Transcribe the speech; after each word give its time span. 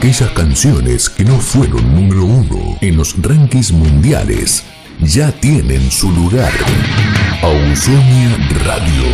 Aquellas 0.00 0.30
canciones 0.30 1.10
que 1.10 1.26
no 1.26 1.38
fueron 1.38 1.94
número 1.94 2.24
uno 2.24 2.78
en 2.80 2.96
los 2.96 3.14
rankings 3.20 3.70
mundiales 3.70 4.64
ya 5.02 5.30
tienen 5.30 5.90
su 5.90 6.10
lugar. 6.10 6.50
Ausonia 7.42 8.34
Radio 8.64 9.04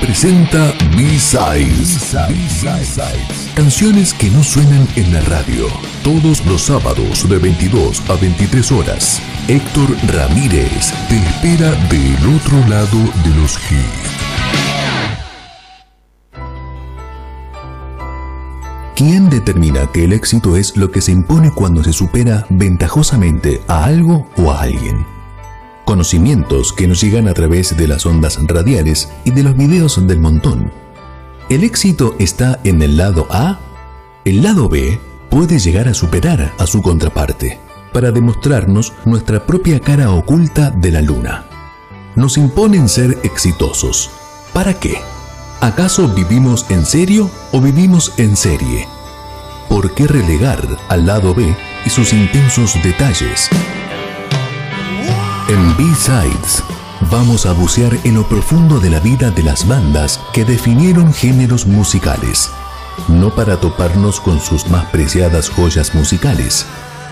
presenta 0.00 0.74
B-Sides. 0.96 2.12
Canciones 3.54 4.12
que 4.14 4.30
no 4.30 4.42
suenan 4.42 4.84
en 4.96 5.14
la 5.14 5.20
radio. 5.20 5.68
Todos 6.02 6.44
los 6.46 6.62
sábados 6.62 7.28
de 7.28 7.38
22 7.38 8.02
a 8.10 8.14
23 8.14 8.72
horas. 8.72 9.22
Héctor 9.46 9.96
Ramírez 10.08 10.92
te 11.08 11.18
espera 11.18 11.70
del 11.88 12.34
otro 12.34 12.58
lado 12.66 12.98
de 13.22 13.30
los 13.40 13.56
hits. 13.70 14.73
¿Quién 19.06 19.28
determina 19.28 19.86
que 19.92 20.04
el 20.04 20.14
éxito 20.14 20.56
es 20.56 20.78
lo 20.78 20.90
que 20.90 21.02
se 21.02 21.12
impone 21.12 21.50
cuando 21.50 21.84
se 21.84 21.92
supera 21.92 22.46
ventajosamente 22.48 23.60
a 23.68 23.84
algo 23.84 24.26
o 24.38 24.50
a 24.50 24.62
alguien? 24.62 25.04
Conocimientos 25.84 26.72
que 26.72 26.88
nos 26.88 27.02
llegan 27.02 27.28
a 27.28 27.34
través 27.34 27.76
de 27.76 27.86
las 27.86 28.06
ondas 28.06 28.38
radiales 28.46 29.10
y 29.26 29.32
de 29.32 29.42
los 29.42 29.54
videos 29.58 30.06
del 30.06 30.20
montón. 30.20 30.72
¿El 31.50 31.64
éxito 31.64 32.16
está 32.18 32.58
en 32.64 32.80
el 32.80 32.96
lado 32.96 33.26
A? 33.28 33.60
El 34.24 34.42
lado 34.42 34.70
B 34.70 34.98
puede 35.28 35.58
llegar 35.58 35.86
a 35.86 35.92
superar 35.92 36.54
a 36.58 36.66
su 36.66 36.80
contraparte 36.80 37.60
para 37.92 38.10
demostrarnos 38.10 38.94
nuestra 39.04 39.44
propia 39.44 39.80
cara 39.80 40.12
oculta 40.12 40.70
de 40.70 40.92
la 40.92 41.02
luna. 41.02 41.44
Nos 42.16 42.38
imponen 42.38 42.88
ser 42.88 43.18
exitosos. 43.22 44.10
¿Para 44.54 44.72
qué? 44.72 44.96
¿Acaso 45.60 46.08
vivimos 46.08 46.64
en 46.70 46.86
serio 46.86 47.30
o 47.52 47.60
vivimos 47.60 48.14
en 48.16 48.34
serie? 48.34 48.93
¿Por 49.68 49.94
qué 49.94 50.06
relegar 50.06 50.66
al 50.88 51.06
lado 51.06 51.34
B 51.34 51.54
y 51.84 51.90
sus 51.90 52.12
intensos 52.12 52.74
detalles? 52.82 53.48
En 55.48 55.76
B-Sides 55.76 56.62
vamos 57.10 57.46
a 57.46 57.52
bucear 57.52 57.96
en 58.04 58.14
lo 58.14 58.28
profundo 58.28 58.80
de 58.80 58.90
la 58.90 59.00
vida 59.00 59.30
de 59.30 59.42
las 59.42 59.66
bandas 59.66 60.20
que 60.32 60.44
definieron 60.44 61.12
géneros 61.12 61.66
musicales, 61.66 62.50
no 63.08 63.34
para 63.34 63.60
toparnos 63.60 64.20
con 64.20 64.40
sus 64.40 64.68
más 64.68 64.86
preciadas 64.86 65.50
joyas 65.50 65.94
musicales, 65.94 66.66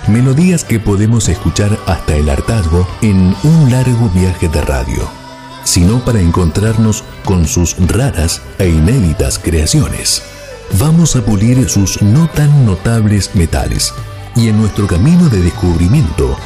melodías 0.08 0.64
que 0.64 0.80
podemos 0.80 1.28
escuchar 1.28 1.78
hasta 1.86 2.16
el 2.16 2.28
hartazgo 2.30 2.86
en 3.02 3.36
un 3.42 3.70
largo 3.70 4.08
viaje 4.10 4.48
de 4.48 4.60
radio 4.62 5.22
sino 5.64 6.04
para 6.04 6.20
encontrarnos 6.20 7.04
con 7.24 7.46
sus 7.46 7.76
raras 7.88 8.42
e 8.58 8.68
inéditas 8.68 9.38
creaciones. 9.38 10.31
Vamos 10.78 11.16
a 11.16 11.24
pulir 11.24 11.68
sus 11.68 12.00
no 12.00 12.28
tan 12.28 12.64
notables 12.64 13.34
metales 13.34 13.92
y 14.34 14.48
en 14.48 14.58
nuestro 14.58 14.86
camino 14.86 15.28
de 15.28 15.40
descubrimiento 15.40 16.36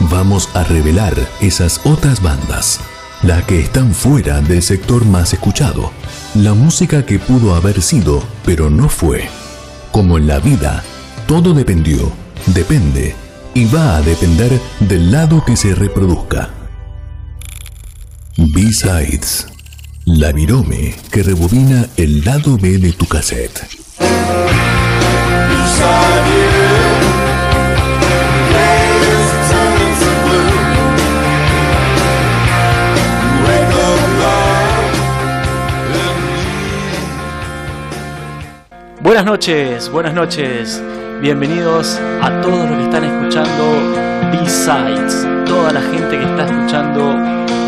vamos 0.00 0.48
a 0.54 0.64
revelar 0.64 1.14
esas 1.40 1.80
otras 1.84 2.22
bandas, 2.22 2.80
las 3.22 3.44
que 3.44 3.60
están 3.60 3.92
fuera 3.94 4.40
del 4.40 4.62
sector 4.62 5.04
más 5.04 5.34
escuchado, 5.34 5.92
la 6.34 6.54
música 6.54 7.04
que 7.04 7.18
pudo 7.18 7.54
haber 7.54 7.82
sido 7.82 8.22
pero 8.44 8.70
no 8.70 8.88
fue. 8.88 9.28
Como 9.92 10.16
en 10.16 10.28
la 10.28 10.38
vida, 10.38 10.82
todo 11.26 11.52
dependió, 11.52 12.10
depende 12.46 13.14
y 13.52 13.66
va 13.66 13.96
a 13.96 14.02
depender 14.02 14.60
del 14.80 15.12
lado 15.12 15.44
que 15.44 15.56
se 15.56 15.74
reproduzca. 15.74 16.50
B-Sides. 18.36 19.48
La 20.06 20.32
virome 20.32 20.94
que 21.10 21.22
rebobina 21.22 21.86
el 21.96 22.24
lado 22.24 22.58
B 22.58 22.76
de 22.76 22.92
tu 22.92 23.06
cassette. 23.06 23.83
Buenas 39.00 39.26
noches, 39.26 39.90
buenas 39.90 40.14
noches. 40.14 40.82
Bienvenidos 41.20 42.00
a 42.22 42.40
todos 42.40 42.68
los 42.68 42.78
que 42.78 42.84
están 42.84 43.04
escuchando 43.04 43.64
B-Sides. 44.32 45.26
Toda 45.46 45.72
la 45.72 45.82
gente 45.82 46.18
que 46.18 46.24
está 46.24 46.46
escuchando 46.46 47.10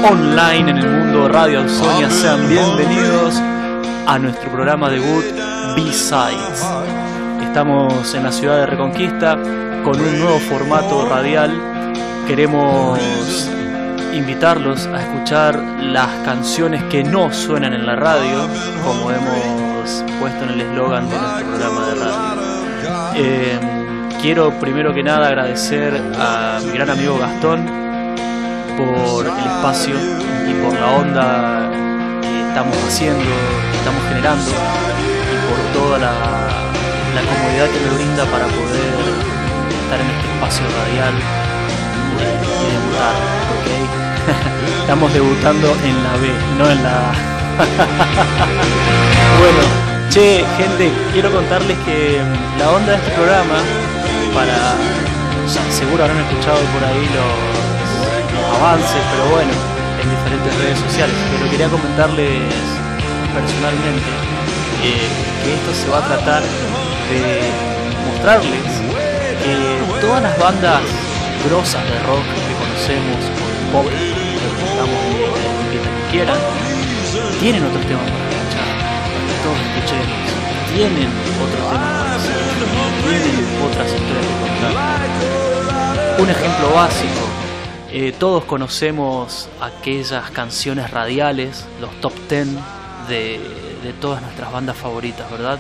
online 0.03 0.71
en 0.71 0.79
el 0.79 0.89
mundo 0.89 1.29
Radio 1.29 1.69
Sonia. 1.69 2.11
Sean 2.11 2.49
bienvenidos 2.49 3.37
a 4.07 4.19
nuestro 4.19 4.51
programa 4.51 4.89
debut 4.89 5.56
B-Sides. 5.77 6.67
Estamos 7.43 8.15
en 8.15 8.25
la 8.25 8.33
ciudad 8.33 8.57
de 8.61 8.67
Reconquista 8.67 9.37
con 9.85 10.01
un 10.01 10.21
nuevo 10.21 10.39
formato 10.39 11.07
radial. 11.07 11.53
Queremos 12.27 12.99
invitarlos 14.15 14.87
a 14.87 15.03
escuchar 15.03 15.55
las 15.83 16.09
canciones 16.25 16.83
que 16.85 17.05
no 17.05 17.31
suenan 17.31 17.75
en 17.75 17.85
la 17.85 17.95
radio, 17.95 18.49
como 18.83 19.11
hemos 19.11 20.03
puesto 20.19 20.45
en 20.45 20.51
el 20.51 20.61
eslogan 20.63 21.11
de 21.11 21.19
nuestro 21.19 21.47
programa 21.47 21.87
de 21.89 21.95
radio. 21.95 22.27
Eh, 23.15 23.59
quiero 24.23 24.59
primero 24.59 24.95
que 24.95 25.03
nada 25.03 25.27
agradecer 25.27 26.01
a 26.19 26.59
mi 26.65 26.73
gran 26.73 26.89
amigo 26.89 27.19
Gastón 27.19 27.67
por 28.79 29.27
el 29.27 29.47
espacio 29.47 29.95
y 30.49 30.55
por 30.55 30.73
la 30.73 30.91
onda 30.97 31.71
que 32.23 32.49
estamos 32.49 32.77
haciendo, 32.79 33.21
que 33.21 33.79
estamos 33.79 34.03
generando 34.09 34.51
por 35.49 35.59
toda 35.73 35.99
la, 35.99 36.13
comodidad 37.17 37.69
que 37.71 37.81
me 37.81 37.91
brinda 37.97 38.25
para 38.27 38.47
poder 38.47 38.93
estar 39.83 40.01
en 40.01 40.07
este 40.07 40.27
espacio 40.35 40.67
radial 40.79 41.15
y 42.61 42.67
debutar, 42.71 43.15
estamos 44.81 45.13
debutando 45.13 45.75
en 45.83 46.05
la 46.05 46.17
B, 46.19 46.29
no 46.59 46.71
en 46.71 46.83
la 46.83 47.11
A. 47.11 47.13
bueno, 49.41 49.63
che, 50.11 50.45
gente, 50.59 50.93
quiero 51.13 51.33
contarles 51.33 51.79
que 51.79 52.21
la 52.59 52.71
onda 52.71 52.93
de 52.93 52.99
este 52.99 53.11
programa, 53.13 53.59
para, 54.35 54.77
seguro 55.71 56.05
habrán 56.05 56.19
escuchado 56.19 56.59
por 56.75 56.85
ahí 56.85 57.09
los 57.17 57.57
avances, 58.61 59.03
pero 59.13 59.31
bueno, 59.31 59.53
en 60.03 60.11
diferentes 60.11 60.55
redes 60.59 60.79
sociales. 60.79 61.17
Pero 61.33 61.51
quería 61.51 61.69
comentarles 61.69 62.43
personalmente 63.35 64.11
eh, 64.11 64.26
que 64.83 65.55
esto 65.55 65.75
se 65.75 65.89
va 65.89 65.99
a 65.99 66.07
tratar 66.07 66.43
de 66.43 67.41
mostrarles 68.11 68.63
que 69.43 70.01
todas 70.01 70.23
las 70.23 70.39
bandas 70.39 70.81
grosas 71.49 71.83
de 71.85 71.99
rock 72.01 72.25
que 72.47 72.55
conocemos, 72.59 73.21
o 73.31 73.47
de 73.47 73.63
pop, 73.73 73.87
que 75.71 75.79
que 75.79 76.11
quieran, 76.11 76.39
tienen 77.41 77.65
otros 77.65 77.85
temas 77.87 78.11
para 78.11 78.29
escuchar, 78.31 78.69
que 79.27 79.35
todos 79.45 79.59
escuchemos, 79.67 80.19
tienen 80.75 81.11
otros 81.45 81.63
temas 81.71 81.93
para 81.99 82.15
hacer, 82.17 82.41
tienen 83.05 83.37
otras 83.67 83.87
historias 83.87 84.27
que 84.27 84.37
contar. 84.43 84.75
Un 86.19 86.31
ejemplo 86.31 86.71
básico. 86.75 87.23
Eh, 87.93 88.13
todos 88.19 88.45
conocemos 88.45 89.49
aquellas 89.61 90.31
canciones 90.31 90.91
radiales, 90.91 91.65
los 91.81 91.93
top 92.01 92.13
10 92.29 92.49
de, 93.09 93.66
todas 93.93 94.23
nuestras 94.23 94.53
bandas 94.53 94.77
favoritas, 94.77 95.31
¿verdad? 95.31 95.59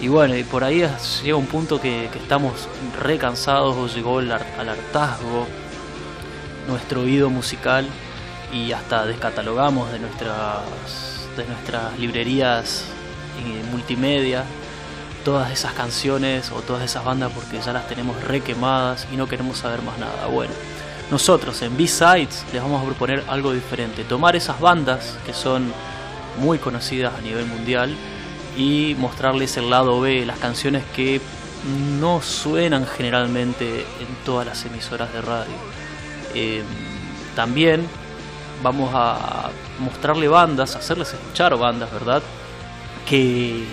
Y 0.00 0.08
bueno, 0.08 0.36
y 0.36 0.44
por 0.44 0.62
ahí 0.64 0.86
llega 1.22 1.36
un 1.36 1.46
punto 1.46 1.80
que, 1.80 2.06
estamos 2.06 2.68
re 3.00 3.18
cansados, 3.18 3.94
llegó 3.94 4.18
al 4.18 4.30
hartazgo 4.30 5.46
nuestro 6.68 7.02
oído 7.02 7.30
musical 7.30 7.86
y 8.52 8.72
hasta 8.72 9.06
descatalogamos 9.06 9.90
de 9.92 9.98
nuestras, 9.98 10.60
de 11.36 11.44
nuestras 11.46 11.98
librerías 11.98 12.84
multimedia 13.70 14.44
todas 15.24 15.50
esas 15.50 15.72
canciones 15.72 16.52
o 16.52 16.62
todas 16.62 16.84
esas 16.84 17.04
bandas 17.04 17.32
porque 17.34 17.60
ya 17.60 17.72
las 17.72 17.88
tenemos 17.88 18.22
re 18.22 18.40
quemadas 18.40 19.06
y 19.12 19.16
no 19.16 19.28
queremos 19.28 19.58
saber 19.58 19.82
más 19.82 19.98
nada. 19.98 20.26
Bueno, 20.26 20.52
nosotros 21.10 21.60
en 21.62 21.76
B-Sides 21.76 22.44
les 22.52 22.62
vamos 22.62 22.80
a 22.82 22.86
proponer 22.86 23.24
algo 23.28 23.52
diferente, 23.52 24.04
tomar 24.04 24.36
esas 24.36 24.60
bandas 24.60 25.16
que 25.26 25.34
son 25.34 25.72
muy 26.38 26.58
conocidas 26.58 27.14
a 27.16 27.20
nivel 27.20 27.46
mundial 27.46 27.94
y 28.56 28.96
mostrarles 28.98 29.56
el 29.56 29.70
lado 29.70 30.00
B, 30.00 30.24
las 30.24 30.38
canciones 30.38 30.82
que 30.94 31.20
no 32.00 32.22
suenan 32.22 32.86
generalmente 32.86 33.80
en 33.80 34.24
todas 34.24 34.46
las 34.46 34.64
emisoras 34.64 35.12
de 35.12 35.20
radio. 35.20 35.54
Eh, 36.34 36.62
también 37.34 37.86
vamos 38.62 38.90
a 38.94 39.50
mostrarle 39.78 40.28
bandas, 40.28 40.76
hacerles 40.76 41.12
escuchar 41.12 41.56
bandas, 41.56 41.92
¿verdad? 41.92 42.22
Que, 43.08 43.64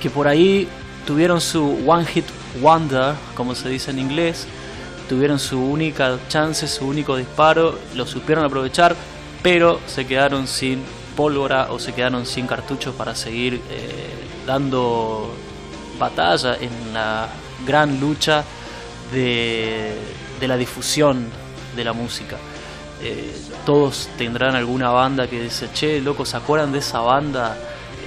que 0.00 0.10
por 0.10 0.28
ahí 0.28 0.68
tuvieron 1.06 1.40
su 1.40 1.82
One 1.86 2.06
Hit 2.06 2.26
Wonder, 2.60 3.14
como 3.34 3.54
se 3.54 3.68
dice 3.68 3.90
en 3.90 3.98
inglés, 3.98 4.46
tuvieron 5.08 5.38
su 5.38 5.60
única 5.60 6.18
chance, 6.28 6.68
su 6.68 6.86
único 6.86 7.16
disparo, 7.16 7.78
lo 7.94 8.06
supieron 8.06 8.44
aprovechar, 8.44 8.94
pero 9.42 9.80
se 9.86 10.06
quedaron 10.06 10.46
sin 10.46 10.82
pólvora 11.18 11.72
o 11.72 11.80
se 11.80 11.92
quedaron 11.94 12.24
sin 12.24 12.46
cartuchos 12.46 12.94
para 12.94 13.12
seguir 13.16 13.60
eh, 13.70 14.14
dando 14.46 15.34
batalla, 15.98 16.54
en 16.60 16.94
la 16.94 17.26
gran 17.66 17.98
lucha 17.98 18.44
de, 19.12 19.96
la 20.40 20.56
difusión 20.56 21.28
de 21.74 21.82
la 21.82 21.92
música. 21.92 22.36
Eh, 23.02 23.34
todos 23.66 24.08
tendrán 24.16 24.54
alguna 24.54 24.90
banda 24.90 25.26
que 25.26 25.42
dice, 25.42 25.68
che, 25.74 26.00
loco, 26.00 26.24
¿se 26.24 26.36
acuerdan 26.36 26.70
de 26.70 26.78
esa 26.78 27.00
banda 27.00 27.56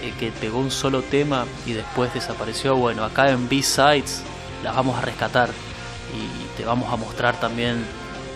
eh, 0.01 0.13
que 0.17 0.31
pegó 0.31 0.59
un 0.59 0.71
solo 0.71 1.01
tema 1.01 1.45
y 1.65 1.73
después 1.73 2.13
desapareció? 2.13 2.77
Bueno, 2.77 3.03
acá 3.03 3.29
en 3.29 3.49
B-Sides 3.49 4.23
las 4.63 4.73
vamos 4.73 4.97
a 4.97 5.01
rescatar 5.01 5.49
y 5.49 6.57
te 6.57 6.63
vamos 6.63 6.93
a 6.93 6.95
mostrar 6.95 7.37
también 7.41 7.83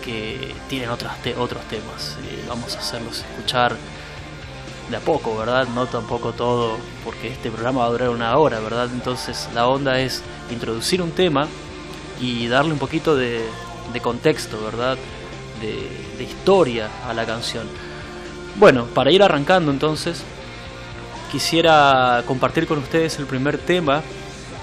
que 0.04 0.54
tienen 0.68 0.90
otros, 0.90 1.12
otros 1.38 1.62
temas. 1.64 2.18
Vamos 2.46 2.76
a 2.76 2.80
hacerlos 2.80 3.20
escuchar 3.20 3.74
de 4.90 4.96
a 4.96 5.00
poco, 5.00 5.36
¿verdad? 5.36 5.66
No 5.74 5.86
tampoco 5.86 6.32
todo, 6.32 6.76
porque 7.04 7.28
este 7.28 7.50
programa 7.50 7.80
va 7.80 7.86
a 7.86 7.90
durar 7.90 8.08
una 8.10 8.36
hora, 8.36 8.60
¿verdad? 8.60 8.88
Entonces 8.92 9.48
la 9.54 9.66
onda 9.66 10.00
es 10.00 10.22
introducir 10.50 11.02
un 11.02 11.10
tema 11.10 11.48
y 12.20 12.46
darle 12.46 12.72
un 12.72 12.78
poquito 12.78 13.16
de, 13.16 13.44
contexto, 14.02 14.62
¿verdad? 14.62 14.98
de, 15.60 16.22
historia 16.22 16.88
a 17.06 17.12
la 17.12 17.26
canción. 17.26 17.66
Bueno, 18.56 18.86
para 18.86 19.10
ir 19.10 19.22
arrancando 19.22 19.70
entonces, 19.70 20.22
quisiera 21.30 22.22
compartir 22.26 22.66
con 22.66 22.78
ustedes 22.78 23.18
el 23.18 23.26
primer 23.26 23.58
tema 23.58 24.02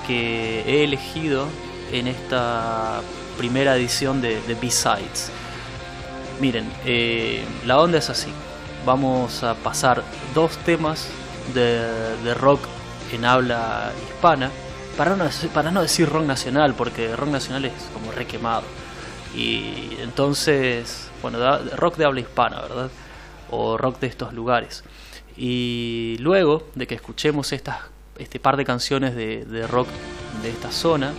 que 0.08 0.62
he 0.62 0.84
elegido 0.84 1.48
en 1.92 2.08
esta 2.08 3.02
primera 3.38 3.76
edición 3.76 4.22
de, 4.22 4.42
de 4.42 4.56
B-Sides. 4.56 5.32
Miren, 6.40 6.72
eh, 6.86 7.44
la 7.66 7.80
onda 7.80 8.00
es 8.00 8.10
así. 8.10 8.32
Vamos 8.86 9.44
a 9.44 9.56
pasar 9.56 10.04
dos 10.34 10.58
temas 10.58 11.08
de, 11.54 12.34
rock 12.34 12.62
en 13.12 13.26
habla 13.26 13.92
hispana, 14.08 14.50
para 14.98 15.16
no, 15.16 15.26
para 15.54 15.72
no 15.72 15.82
decir 15.82 16.10
rock 16.10 16.26
nacional, 16.26 16.74
porque 16.76 17.16
rock 17.16 17.30
nacional 17.30 17.66
es 17.66 17.74
como 17.94 18.12
requemado 18.12 18.64
y 19.36 19.98
entonces, 20.02 21.10
bueno, 21.22 21.40
rock 21.76 21.98
de 21.98 22.06
habla 22.06 22.20
hispana, 22.20 22.62
¿verdad? 22.62 22.90
O 23.50 23.78
rock 23.78 24.00
de 24.00 24.08
estos 24.08 24.34
lugares. 24.34 24.84
Y 25.36 26.18
luego 26.20 26.68
de 26.76 26.86
que 26.86 26.96
escuchemos 26.96 27.52
este 27.52 28.40
par 28.40 28.58
de 28.58 28.66
canciones 28.66 29.16
de, 29.16 29.46
de 29.46 29.66
rock 29.66 29.88
de 30.44 30.50
esta 30.50 30.72
zona, 30.72 31.14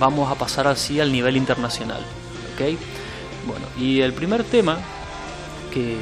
vamos 0.00 0.30
a 0.30 0.34
pasar 0.34 0.66
así 0.66 1.00
al 1.00 1.12
nivel 1.12 1.36
internacional. 1.36 2.00
¿Ok? 2.54 2.76
Bueno, 3.46 3.66
y 3.78 4.00
el 4.00 4.12
primer 4.12 4.42
tema 4.42 4.78
que, 5.72 5.96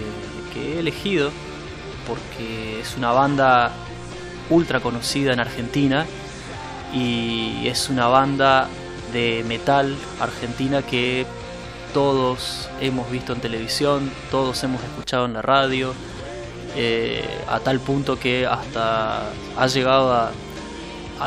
he 0.56 0.78
elegido, 0.80 1.30
porque 2.06 2.80
es 2.80 2.96
una 2.96 3.12
banda 3.12 3.72
ultra 4.50 4.80
conocida 4.80 5.32
en 5.32 5.40
Argentina 5.40 6.06
y 6.92 7.66
es 7.66 7.88
una 7.90 8.06
banda 8.06 8.68
de 9.12 9.44
metal 9.46 9.96
argentina 10.20 10.82
que 10.82 11.26
todos 11.92 12.68
hemos 12.80 13.10
visto 13.10 13.32
en 13.32 13.40
televisión, 13.40 14.10
todos 14.30 14.62
hemos 14.64 14.82
escuchado 14.82 15.24
en 15.24 15.32
la 15.32 15.42
radio, 15.42 15.94
eh, 16.76 17.24
a 17.48 17.60
tal 17.60 17.80
punto 17.80 18.18
que 18.18 18.46
hasta 18.46 19.30
ha 19.56 19.66
llegado 19.66 20.12
a, 20.12 20.32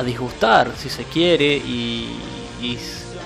disgustar, 0.06 0.72
si 0.78 0.88
se 0.88 1.06
quiere, 1.06 1.58
y, 1.58 2.08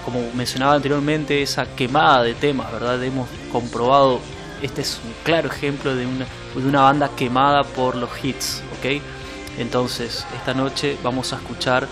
como 0.06 0.22
mencionaba 0.34 0.76
anteriormente, 0.76 1.42
esa 1.42 1.66
quemada 1.76 2.24
de 2.24 2.34
temas, 2.34 2.72
¿verdad? 2.72 3.04
Hemos 3.04 3.28
comprobado, 3.52 4.22
este 4.64 4.82
es 4.82 5.02
un 5.04 5.14
claro 5.24 5.50
ejemplo 5.50 5.94
de 5.94 6.08
una, 6.08 6.26
de 6.56 6.68
una 6.68 6.82
banda 6.82 7.10
quemada 7.16 7.64
por 7.64 7.96
los 7.96 8.10
hits, 8.24 8.64
¿ok? 8.78 9.02
Entonces, 9.60 10.26
esta 10.34 10.54
noche 10.54 10.98
vamos 11.04 11.34
a 11.34 11.36
escuchar 11.36 11.86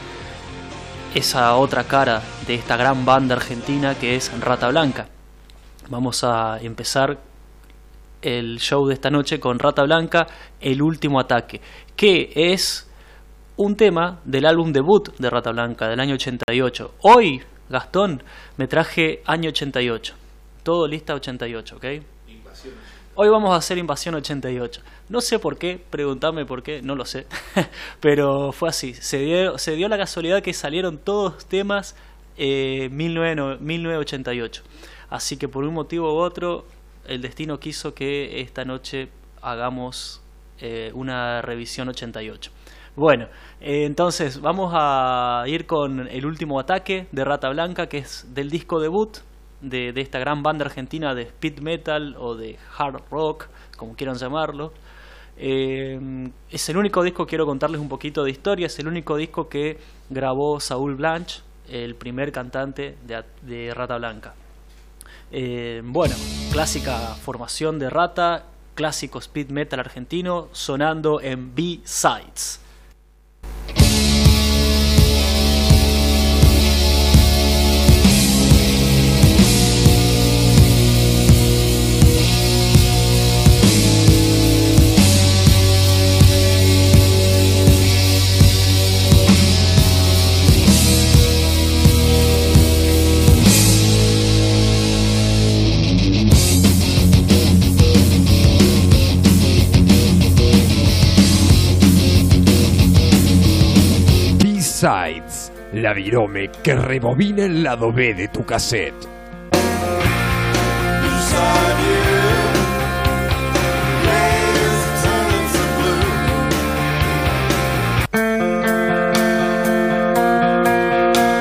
esa 1.13 1.56
otra 1.57 1.83
cara 1.83 2.21
de 2.47 2.56
esta 2.56 2.77
gran 2.77 3.06
banda 3.06 3.35
argentina 3.35 3.95
que 3.95 4.15
es 4.15 4.31
Rata 4.39 4.69
Blanca. 4.69 5.09
Vamos 5.89 6.23
a 6.23 6.59
empezar 6.62 7.19
el 8.21 8.59
show 8.59 8.88
de 8.88 8.94
esta 8.94 9.09
noche 9.09 9.39
con 9.39 9.59
Rata 9.59 9.83
Blanca, 9.83 10.27
El 10.62 10.81
último 10.81 11.19
ataque, 11.19 11.59
que 11.97 12.31
es 12.33 12.89
un 13.57 13.75
tema 13.75 14.21
del 14.23 14.45
álbum 14.45 14.71
debut 14.71 15.13
de 15.18 15.29
Rata 15.29 15.51
Blanca 15.51 15.89
del 15.89 16.00
año 16.00 16.13
88. 16.13 16.94
Hoy, 17.01 17.41
Gastón, 17.69 18.23
me 18.56 18.68
traje 18.68 19.21
año 19.25 19.50
88. 19.50 20.15
Todo 20.63 20.88
lista 20.88 21.13
88, 21.13 21.75
¿ok? 21.75 21.85
Hoy 23.13 23.28
vamos 23.28 23.52
a 23.52 23.58
hacer 23.58 23.78
Invasión 23.78 24.16
88. 24.16 24.81
No 25.10 25.19
sé 25.19 25.38
por 25.38 25.58
qué, 25.58 25.84
preguntadme 25.90 26.46
por 26.46 26.63
qué, 26.63 26.81
no 26.81 26.96
lo 26.96 27.04
sé. 27.04 27.28
Pero 28.00 28.54
fue 28.54 28.69
así. 28.69 28.94
Se 28.94 29.18
dio, 29.18 29.90
la 29.90 29.98
casualidad 29.98 30.42
que 30.42 30.54
salieron 30.54 30.98
todos 30.98 31.46
temas 31.46 31.98
eh, 32.38 32.88
1988. 32.90 34.63
Así 35.10 35.36
que 35.36 35.50
por 35.50 35.66
un 35.66 35.74
motivo 35.74 36.13
u 36.13 36.19
otro, 36.19 36.63
el 37.06 37.22
destino 37.22 37.60
quiso 37.60 37.94
que 37.94 38.40
esta 38.40 38.63
noche 38.63 39.10
hagamos 39.42 40.22
eh, 40.62 40.92
una 40.94 41.42
revisión 41.42 41.90
88. 41.90 42.50
Bueno, 42.96 43.28
eh, 43.60 43.84
entonces 43.84 44.40
vamos 44.40 44.72
a 44.74 45.44
ir 45.48 45.66
con 45.66 46.07
el 46.07 46.25
último 46.25 46.62
ataque 46.62 47.07
de 47.12 47.25
Rata 47.25 47.50
Blanca, 47.50 47.88
que 47.88 47.98
es 47.98 48.34
del 48.34 48.50
disco 48.50 48.80
debut 48.80 49.18
de, 49.62 49.94
esta 49.96 50.19
gran 50.19 50.44
banda 50.44 50.66
argentina 50.66 51.13
de 51.16 51.24
speed 51.24 51.60
metal 51.60 52.16
o 52.18 52.36
de 52.36 52.58
hard 52.78 53.02
rock, 53.10 53.48
como 53.78 53.96
quieran 53.96 54.18
llamarlo. 54.18 54.74
Eh, 55.38 56.30
es 56.50 56.69
el 56.69 56.78
único 56.78 57.04
disco, 57.04 57.25
quiero 57.25 57.46
contarles 57.46 57.81
un 57.81 57.90
poquito 57.90 58.24
de 58.24 58.31
historia, 58.31 58.68
es 58.68 58.78
el 58.80 58.88
único 58.88 59.16
disco 59.16 59.50
que 59.50 59.80
grabó 60.10 60.60
Saúl 60.60 60.96
Blanche, 60.96 61.42
el 61.69 61.96
primer 61.96 62.31
cantante 62.31 62.98
de, 63.42 63.74
Rata 63.74 63.98
Blanca. 63.98 64.34
Eh, 65.31 65.81
bueno, 65.86 66.16
clásica 66.52 67.16
formación 67.16 67.80
de 67.80 67.90
Rata, 67.90 68.46
clásico 68.75 69.19
speed 69.19 69.50
metal 69.50 69.80
argentino, 69.80 70.50
sonando 70.52 71.22
en 71.22 71.56
B-Sides. 71.56 72.60
La 105.81 105.94
virome 105.94 106.52
que 106.61 106.76
rebobina 106.76 107.45
el 107.45 107.64
lado 107.64 107.92
B 107.92 108.14
de 108.14 108.28
tu 108.28 108.45
cassette. 108.45 108.94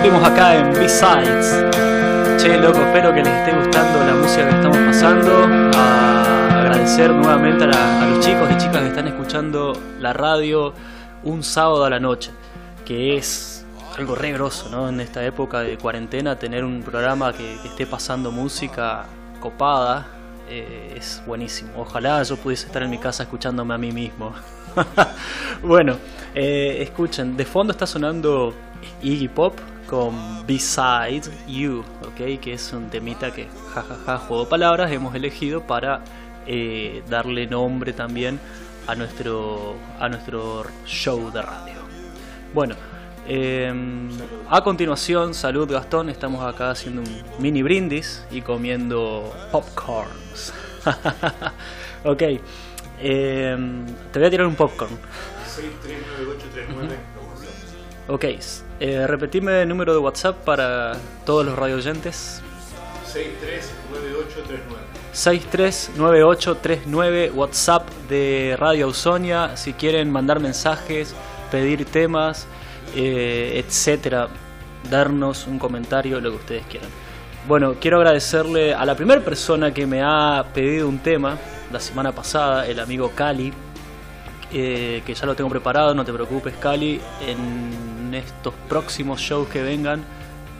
Estamos 0.03 0.25
acá 0.25 0.57
en 0.57 0.73
B-Sides. 0.73 1.67
Che, 2.39 2.57
loco, 2.57 2.81
espero 2.81 3.13
que 3.13 3.23
les 3.23 3.35
esté 3.35 3.55
gustando 3.55 4.07
la 4.07 4.15
música 4.15 4.49
que 4.49 4.57
estamos 4.57 4.79
pasando. 4.79 5.49
A 5.77 6.61
agradecer 6.61 7.11
nuevamente 7.11 7.65
a 7.65 8.09
los 8.09 8.25
chicos 8.25 8.49
y 8.51 8.57
chicas 8.57 8.81
que 8.81 8.89
están 8.89 9.07
escuchando 9.07 9.75
la 9.99 10.15
radio 10.15 10.73
un 11.25 11.43
sábado 11.43 11.85
a 11.85 11.91
la 11.91 12.01
noche 12.01 12.31
que 12.91 13.19
es 13.19 13.50
algo 14.01 14.15
re 14.15 14.33
grosso, 14.33 14.71
¿no? 14.71 14.89
En 14.89 14.99
esta 14.99 15.23
época 15.25 15.61
de 15.61 15.77
cuarentena, 15.77 16.37
tener 16.37 16.65
un 16.65 16.83
programa 16.83 17.35
que, 17.35 17.57
esté 17.57 17.87
pasando 17.87 18.33
música 18.33 19.05
copada 19.41 20.07
eh, 20.49 20.95
es 20.97 21.23
buenísimo. 21.27 21.73
Ojalá 21.77 22.23
yo 22.23 22.39
pudiese 22.39 22.67
estar 22.67 22.83
en 22.83 22.89
mi 22.89 22.97
casa 22.97 23.25
escuchándome 23.25 23.75
a 23.75 23.79
mí 23.79 23.93
mismo. 23.93 24.33
bueno, 25.63 25.99
eh, 26.35 26.79
escuchen, 26.81 27.37
de 27.37 27.45
fondo 27.45 27.73
está 27.73 27.87
sonando 27.87 28.55
Iggy 29.03 29.29
Pop 29.29 29.59
con 29.87 30.47
Beside 30.47 31.31
You, 31.47 31.85
¿ok? 32.01 32.41
Que 32.41 32.55
es 32.55 32.73
un 32.73 32.89
temita 32.89 33.31
que, 33.31 33.49
jajaja, 33.75 34.17
juego 34.17 34.45
de 34.45 34.51
palabras, 34.51 34.91
hemos 34.91 35.15
elegido 35.15 35.61
para 35.67 36.01
eh, 36.47 37.03
darle 37.11 37.47
nombre 37.47 37.93
también 37.93 38.41
a 38.87 38.95
nuestro, 38.95 39.75
a 39.99 40.09
nuestro 40.09 40.65
show 40.87 41.31
de 41.31 41.43
radio. 41.43 41.81
Bueno, 42.55 42.75
em, 43.27 44.09
a 44.49 44.63
continuación, 44.63 45.35
salud 45.35 45.71
Gastón, 45.71 46.09
estamos 46.09 46.45
acá 46.45 46.71
haciendo 46.71 47.03
un 47.03 47.23
mini 47.39 47.63
brindis 47.63 48.25
y 48.31 48.43
comiendo 48.43 49.33
popcorns. 49.53 50.53
ok, 52.05 52.23
em, 53.01 53.87
te 54.13 54.19
voy 54.19 54.29
a 54.29 54.31
tirar 54.31 54.47
un 54.47 54.55
popcorn. 54.55 54.97
Ok, 58.09 58.25
eh, 58.81 59.07
repetime 59.07 59.63
el 59.63 59.69
número 59.69 59.93
de 59.93 59.99
WhatsApp 59.99 60.37
para 60.45 60.95
todos 61.25 61.47
los 61.47 61.57
radio 61.57 61.77
oyentes. 61.77 62.43
639839. 65.13 67.33
WhatsApp 67.35 67.89
de 68.09 68.57
Radio 68.59 68.87
Ausonia. 68.87 69.57
Si 69.57 69.75
quieren 69.75 70.11
mandar 70.11 70.41
mensajes, 70.41 71.15
pedir 71.51 71.85
temas, 71.85 72.47
eh, 72.95 73.63
etcétera, 73.65 74.29
darnos 74.89 75.47
un 75.47 75.59
comentario, 75.59 76.21
lo 76.21 76.31
que 76.31 76.37
ustedes 76.37 76.67
quieran. 76.67 76.91
Bueno, 77.47 77.75
quiero 77.81 77.99
agradecerle 77.99 78.75
a 78.75 78.85
la 78.85 78.95
primera 78.95 79.21
persona 79.23 79.73
que 79.73 79.87
me 79.87 80.03
ha 80.03 80.45
pedido 80.53 80.89
un 80.89 80.99
tema 80.99 81.39
la 81.73 81.81
semana 81.81 82.13
pasada, 82.13 82.67
el 82.67 82.81
amigo 82.81 83.13
Cali, 83.15 83.53
eh, 84.53 85.03
que 85.07 85.15
ya 85.15 85.27
lo 85.27 85.35
tengo 85.35 85.49
preparado, 85.49 85.95
no 85.95 86.05
te 86.05 86.13
preocupes 86.13 86.55
Cali, 86.57 87.01
en 87.27 88.13
estos 88.15 88.53
próximos 88.69 89.21
shows 89.21 89.49
que 89.49 89.63
vengan 89.63 90.05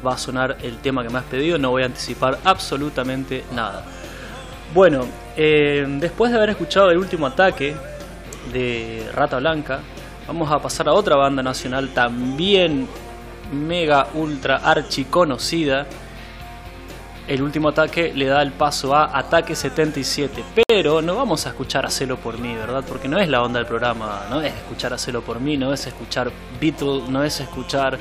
va 0.07 0.15
a 0.15 0.19
sonar 0.19 0.57
el 0.63 0.79
tema 0.79 1.03
que 1.03 1.11
me 1.11 1.19
has 1.19 1.25
pedido, 1.25 1.59
no 1.59 1.71
voy 1.71 1.83
a 1.83 1.87
anticipar 1.87 2.39
absolutamente 2.45 3.45
nada. 3.53 3.85
Bueno, 4.73 5.07
eh, 5.37 5.85
después 5.99 6.31
de 6.31 6.39
haber 6.39 6.51
escuchado 6.51 6.91
el 6.91 6.99
último 6.99 7.27
ataque 7.27 7.75
de 8.53 9.11
Rata 9.15 9.39
Blanca, 9.39 9.81
vamos 10.31 10.53
a 10.53 10.61
pasar 10.61 10.89
a 10.89 10.93
otra 10.93 11.17
banda 11.17 11.43
nacional 11.43 11.89
también 11.89 12.87
mega 13.53 14.07
ultra 14.15 14.59
archi 14.59 15.07
conocida 15.07 15.89
el 17.27 17.43
último 17.43 17.71
ataque 17.71 18.13
le 18.15 18.27
da 18.27 18.41
el 18.41 18.53
paso 18.53 18.95
a 18.95 19.17
Ataque 19.17 19.55
77. 19.55 20.43
Pero 20.67 21.01
no 21.01 21.15
vamos 21.15 21.47
a 21.47 21.51
escuchar 21.51 21.87
Hacelo 21.87 22.17
por 22.17 22.39
mí, 22.39 22.57
¿verdad? 22.57 22.83
Porque 22.87 23.07
no 23.07 23.21
es 23.21 23.29
la 23.29 23.43
onda 23.43 23.61
del 23.61 23.69
programa, 23.69 24.23
no 24.31 24.41
es 24.41 24.53
escuchar 24.53 24.93
Hacelo 24.93 25.23
por 25.23 25.39
mí, 25.39 25.57
no 25.57 25.73
es 25.73 25.87
escuchar 25.87 26.33
Beatles, 26.61 27.09
no 27.09 27.23
es 27.23 27.39
escuchar 27.39 27.99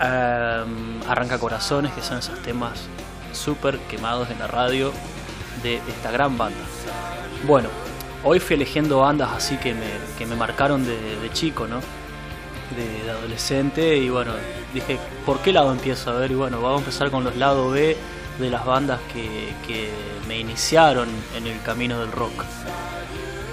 em, 0.00 1.02
Arranca 1.06 1.38
Corazones, 1.38 1.92
que 1.92 2.00
son 2.00 2.18
esos 2.18 2.40
temas 2.40 2.88
súper 3.32 3.78
quemados 3.90 4.30
en 4.30 4.38
la 4.38 4.46
radio 4.46 4.90
de 5.62 5.76
esta 5.76 6.10
gran 6.10 6.38
banda. 6.38 6.64
Bueno, 7.46 7.68
hoy 8.26 8.40
fui 8.40 8.56
eligiendo 8.56 8.98
bandas 8.98 9.30
así 9.32 9.56
que 9.56 9.72
me, 9.72 9.86
que 10.18 10.26
me 10.26 10.34
marcaron 10.34 10.84
de, 10.84 11.30
chico, 11.32 11.68
¿no? 11.68 11.80
De, 12.76 13.08
adolescente 13.08 13.96
y 13.96 14.10
bueno, 14.10 14.32
dije, 14.74 14.98
¿por 15.24 15.38
qué 15.40 15.52
lado 15.52 15.70
empiezo 15.70 16.10
a 16.10 16.14
ver? 16.14 16.32
Y 16.32 16.34
bueno, 16.34 16.60
vamos 16.60 16.78
a 16.78 16.84
empezar 16.84 17.10
con 17.12 17.22
los 17.22 17.36
lados 17.36 17.72
B 17.72 17.96
de 18.40 18.50
las 18.50 18.66
bandas 18.66 19.00
que, 19.12 19.90
me 20.26 20.40
iniciaron 20.40 21.08
en 21.36 21.46
el 21.46 21.62
camino 21.62 22.00
del 22.00 22.10
rock. 22.10 22.44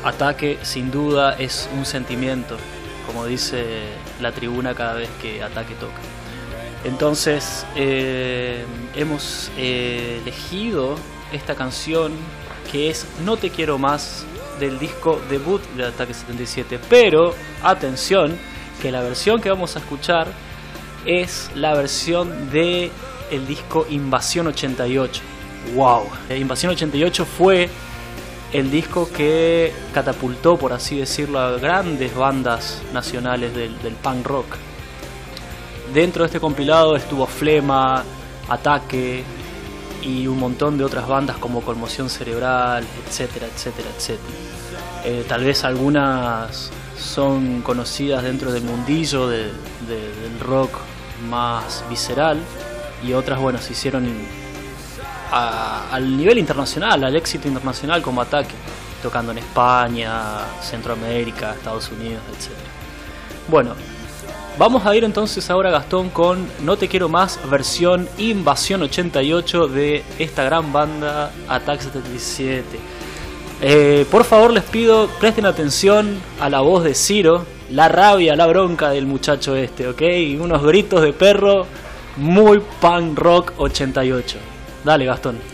Ataque 0.04 0.58
sin 0.64 0.90
duda 0.90 1.36
es 1.38 1.70
un 1.78 1.86
sentimiento, 1.86 2.58
como 3.06 3.28
dice 3.28 3.84
la 4.20 4.32
tribuna 4.32 4.74
cada 4.74 4.96
vez 4.96 5.10
que 5.22 5.44
Ataque 5.44 5.76
toca. 5.76 6.02
Entonces 6.84 7.64
eh, 7.76 8.66
hemos 8.96 9.52
eh, 9.56 10.20
elegido 10.24 10.96
esta 11.32 11.54
canción 11.54 12.12
que 12.72 12.90
es 12.90 13.06
No 13.24 13.38
te 13.38 13.52
quiero 13.52 13.78
más 13.78 14.26
del 14.60 14.80
disco 14.80 15.22
debut 15.30 15.62
de 15.76 15.86
Ataque 15.86 16.14
77. 16.14 16.80
Pero 16.90 17.34
atención, 17.64 18.38
que 18.82 18.92
la 18.92 19.02
versión 19.02 19.42
que 19.42 19.50
vamos 19.50 19.76
a 19.76 19.80
escuchar 19.80 20.28
es 21.06 21.52
la 21.56 21.74
versión 21.74 22.50
de 22.52 22.92
el 23.32 23.48
disco 23.48 23.86
Invasión 23.90 24.48
88. 24.48 25.22
¡Wow! 25.76 26.04
Invasión 26.36 26.72
88 26.72 27.26
fue 27.26 27.70
el 28.52 28.70
disco 28.70 29.10
que 29.12 29.74
catapultó, 29.94 30.58
por 30.58 30.74
así 30.74 30.98
decirlo, 31.00 31.40
a 31.40 31.58
grandes 31.58 32.16
bandas 32.16 32.82
nacionales 32.94 33.54
del, 33.56 33.96
punk 34.02 34.28
rock. 34.28 34.46
Dentro 35.94 36.24
de 36.24 36.28
este 36.28 36.40
compilado 36.40 36.96
estuvo 36.96 37.26
Flema, 37.26 38.04
Ataque 38.50 39.24
y 40.04 40.28
un 40.28 40.40
montón 40.40 40.78
de 40.78 40.84
otras 40.84 41.08
bandas 41.08 41.38
como 41.38 41.62
Conmoción 41.62 42.10
Cerebral, 42.10 42.86
etcétera, 43.08 43.48
etcétera, 43.48 43.90
etcétera. 43.96 44.38
Eh, 45.06 45.26
tal 45.28 45.44
vez 45.44 45.64
algunas 45.64 46.72
son 46.98 47.62
conocidas 47.62 48.24
dentro 48.24 48.52
del 48.52 48.64
mundillo 48.64 49.28
del 49.28 49.52
rock 50.42 50.72
más 51.30 51.84
visceral, 51.90 52.40
y 53.06 53.14
otras, 53.14 53.40
bueno, 53.40 53.60
se 53.60 53.74
hicieron 53.74 54.08
al 55.32 56.18
nivel 56.18 56.38
internacional, 56.38 57.04
al 57.04 57.16
éxito 57.16 57.48
internacional 57.48 58.02
como 58.02 58.22
ataque, 58.22 58.54
tocando 59.02 59.32
en 59.32 59.40
España, 59.40 60.12
Centroamérica, 60.62 61.54
Estados 61.54 61.90
Unidos, 61.92 62.22
etc. 62.30 62.52
Bueno, 63.50 63.76
vamos 64.58 64.86
a 64.86 64.96
ir 64.96 65.04
entonces 65.04 65.50
ahora, 65.50 65.72
Gastón, 65.72 66.10
con 66.10 66.48
No 66.62 66.78
Te 66.78 66.88
Quiero 66.88 67.10
Más, 67.10 67.40
versión 67.50 68.08
Invasión 68.18 68.82
88 68.82 69.68
de 69.68 70.04
esta 70.20 70.44
gran 70.44 70.72
banda 70.72 71.32
Attack 71.48 71.82
77. 71.82 72.64
Eh, 73.62 74.06
por 74.12 74.24
favor, 74.24 74.52
les 74.52 74.64
pido, 74.64 75.08
presten 75.20 75.46
atención 75.46 76.18
a 76.40 76.50
la 76.50 76.62
voz 76.62 76.84
de 76.84 76.96
Ciro, 76.96 77.46
la 77.70 77.88
rabia, 77.88 78.36
la 78.36 78.48
bronca 78.48 78.90
del 78.90 79.06
muchacho 79.06 79.56
este, 79.56 79.88
¿ok? 79.88 80.02
Unos 80.40 80.64
gritos 80.64 81.02
de 81.02 81.14
perro 81.14 81.66
muy 82.18 82.62
punk 82.82 83.18
rock 83.18 83.54
88. 83.58 84.38
Dale, 84.84 85.06
Gastón. 85.06 85.53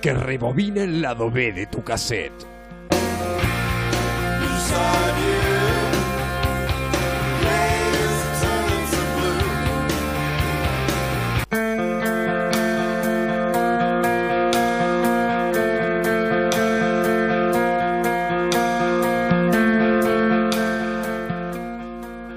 Que 0.00 0.14
rebobina 0.14 0.82
el 0.82 1.02
lado 1.02 1.30
B 1.30 1.52
de 1.52 1.66
tu 1.66 1.82
cassette. 1.82 2.32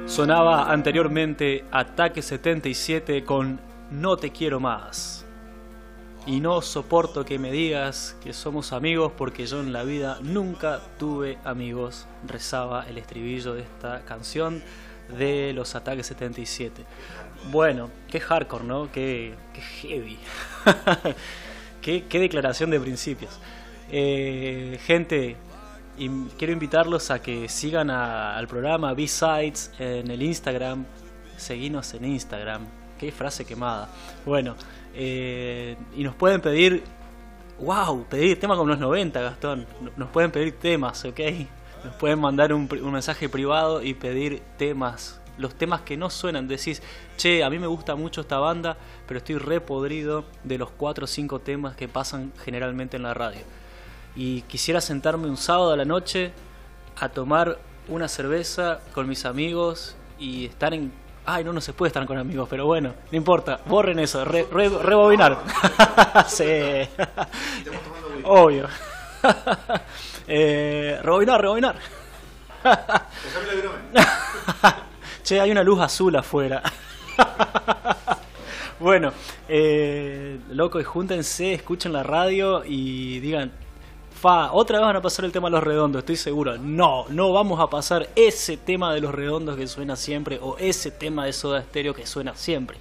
Sonaba 0.07 0.71
anteriormente 0.71 1.65
Ataque 1.71 2.21
77 2.21 3.23
con 3.25 3.59
No 3.91 4.17
te 4.17 4.31
quiero 4.31 4.59
más 4.59 5.14
y 6.25 6.39
no 6.39 6.61
soporto 6.61 7.23
que 7.23 7.37
me 7.37 7.51
digas 7.51 8.17
que 8.23 8.33
somos 8.33 8.73
amigos 8.73 9.11
porque 9.15 9.45
yo 9.45 9.59
en 9.59 9.73
la 9.73 9.83
vida 9.83 10.17
nunca 10.21 10.81
tuve 10.97 11.37
amigos, 11.43 12.07
rezaba 12.27 12.87
el 12.87 12.97
estribillo 12.97 13.53
de 13.53 13.61
esta 13.61 14.01
canción 14.05 14.63
de 15.17 15.53
los 15.53 15.75
ataques 15.75 16.07
77. 16.07 16.83
Bueno, 17.51 17.91
qué 18.09 18.19
hardcore, 18.19 18.63
¿no? 18.63 18.91
Qué, 18.91 19.35
heavy. 19.81 20.17
qué, 21.81 22.03
declaración 22.09 22.71
de 22.71 22.79
principios. 22.79 23.39
Eh, 23.91 24.79
gente, 24.83 25.37
quiero 26.39 26.53
invitarlos 26.53 27.11
a 27.11 27.21
que 27.21 27.47
sigan 27.49 27.91
al 27.91 28.47
programa 28.47 28.93
B-Sides 28.95 29.73
en 29.77 30.09
el 30.09 30.23
Instagram. 30.23 30.85
Seguinos 31.37 31.93
en 31.93 32.05
Instagram. 32.05 32.84
Qué 32.99 33.11
frase 33.11 33.45
quemada. 33.45 33.89
Bueno, 34.25 34.55
eh, 34.93 35.75
y 35.95 36.03
nos 36.03 36.15
pueden 36.15 36.39
pedir, 36.41 36.83
wow, 37.59 38.05
pedir 38.05 38.39
temas 38.39 38.57
como 38.57 38.69
los 38.69 38.79
90, 38.79 39.21
Gastón. 39.21 39.67
Nos 39.97 40.09
pueden 40.09 40.31
pedir 40.31 40.57
temas, 40.57 41.03
¿ok? 41.05 41.19
Nos 41.83 41.95
pueden 41.95 42.19
mandar 42.19 42.53
un, 42.53 42.69
mensaje 42.91 43.27
privado 43.27 43.81
y 43.81 43.93
pedir 43.93 44.41
temas. 44.57 45.19
Los 45.37 45.55
temas 45.55 45.81
que 45.81 45.97
no 45.97 46.09
suenan, 46.09 46.47
decís, 46.47 46.81
che, 47.17 47.43
a 47.43 47.49
mí 47.49 47.59
me 47.59 47.67
gusta 47.67 47.95
mucho 47.95 48.21
esta 48.21 48.39
banda, 48.39 48.77
pero 49.05 49.17
estoy 49.17 49.37
repodrido 49.37 50.23
de 50.45 50.57
los 50.57 50.71
4 50.71 51.03
o 51.03 51.07
5 51.07 51.39
temas 51.39 51.75
que 51.75 51.89
pasan 51.89 52.31
generalmente 52.43 52.95
en 52.95 53.03
la 53.03 53.13
radio. 53.13 53.41
Y 54.15 54.43
quisiera 54.43 54.79
sentarme 54.79 55.27
un 55.27 55.35
sábado 55.35 55.73
a 55.73 55.77
la 55.77 55.83
noche 55.83 56.31
a 56.97 57.09
tomar 57.09 57.59
una 57.89 58.07
cerveza 58.07 58.79
con 58.93 59.09
mis 59.09 59.25
amigos 59.25 59.97
y 60.17 60.45
estar 60.45 60.73
en 60.73 60.93
Ay, 61.27 61.43
no, 61.43 61.51
no 61.51 61.59
se 61.59 61.73
puede 61.73 61.87
estar 61.87 62.05
con 62.05 62.17
amigos, 62.17 62.47
pero 62.49 62.65
bueno, 62.65 62.93
no 63.11 63.17
importa, 63.17 63.59
borren 63.65 63.97
eso, 63.97 64.23
rebobinar. 64.25 65.39
sí. 66.27 66.43
Obvio. 68.23 68.67
eh, 70.27 70.99
rebobinar, 71.01 71.41
rebobinar. 71.41 71.75
che, 75.23 75.39
hay 75.39 75.49
una 75.49 75.63
luz 75.63 75.81
azul 75.81 76.15
afuera. 76.15 76.61
bueno, 78.79 79.11
eh, 79.47 80.39
loco, 80.51 80.83
júntense, 80.83 81.53
escuchen 81.53 81.91
la 81.91 82.03
radio 82.03 82.63
y 82.65 83.19
digan, 83.19 83.51
fa, 84.15 84.53
otra 84.53 84.79
vez 84.79 84.87
van 84.87 84.95
a 84.95 85.01
pasar 85.01 85.25
el 85.25 85.31
tema 85.31 85.47
de 85.47 85.51
los 85.51 85.63
redondos, 85.63 85.99
estoy 85.99 86.15
seguro. 86.15 86.57
No, 86.57 87.05
no 87.09 87.31
vamos 87.33 87.59
a 87.59 87.67
pasar 87.67 88.09
ese 88.15 88.57
tema 88.57 88.93
de 88.93 89.01
los 89.01 89.13
redondos 89.13 89.57
que 89.57 89.67
suena 89.67 89.95
siempre 89.95 90.39
o 90.41 90.57
ese 90.57 90.91
tema 90.91 91.25
de 91.25 91.33
Soda 91.33 91.61
Stereo 91.61 91.93
que 91.93 92.05
suena 92.05 92.33
siempre. 92.35 92.77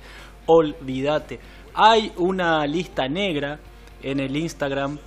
Olvídate. 0.46 1.40
Hay 1.74 2.12
una 2.16 2.66
lista 2.66 3.08
negra 3.08 3.58
en 4.02 4.20
el 4.20 4.36
Instagram 4.36 4.98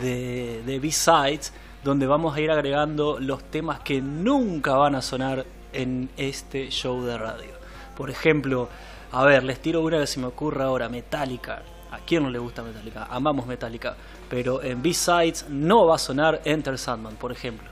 de, 0.00 0.62
de 0.64 0.78
B-Sides 0.78 1.52
donde 1.82 2.06
vamos 2.06 2.36
a 2.36 2.40
ir 2.40 2.50
agregando 2.50 3.18
los 3.18 3.42
temas 3.44 3.80
que 3.80 4.00
nunca 4.00 4.74
van 4.74 4.94
a 4.94 5.02
sonar 5.02 5.44
en 5.72 6.08
este 6.16 6.70
show 6.70 7.02
de 7.02 7.18
radio. 7.18 7.52
Por 7.96 8.10
ejemplo, 8.10 8.68
a 9.10 9.24
ver, 9.24 9.42
les 9.42 9.60
tiro 9.60 9.80
una 9.80 9.98
que 9.98 10.06
se 10.06 10.20
me 10.20 10.26
ocurra 10.26 10.66
ahora, 10.66 10.88
Metallica. 10.88 11.62
¿A 11.90 11.98
quién 12.00 12.22
no 12.22 12.30
le 12.30 12.38
gusta 12.38 12.62
Metallica? 12.62 13.08
Amamos 13.10 13.46
Metallica. 13.46 13.96
Pero 14.28 14.62
en 14.62 14.82
B-Sides 14.82 15.46
no 15.48 15.86
va 15.86 15.96
a 15.96 15.98
sonar 15.98 16.42
Enter 16.44 16.78
Sandman, 16.78 17.16
por 17.16 17.32
ejemplo. 17.32 17.68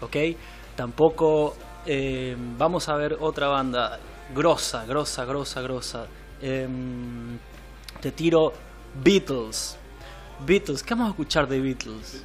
¿Ok? 0.00 0.16
Tampoco 0.76 1.56
eh, 1.86 2.36
vamos 2.56 2.88
a 2.88 2.96
ver 2.96 3.16
otra 3.20 3.48
banda 3.48 3.98
grosa, 4.34 4.84
grosa, 4.84 5.24
grosa, 5.24 5.62
grosa. 5.62 6.06
Em, 6.40 7.38
te 8.00 8.12
tiro 8.12 8.52
Beatles. 9.02 9.76
Beatles, 10.46 10.82
¿qué 10.82 10.94
vamos 10.94 11.08
a 11.08 11.10
escuchar 11.10 11.48
de 11.48 11.60
Beatles? 11.60 12.22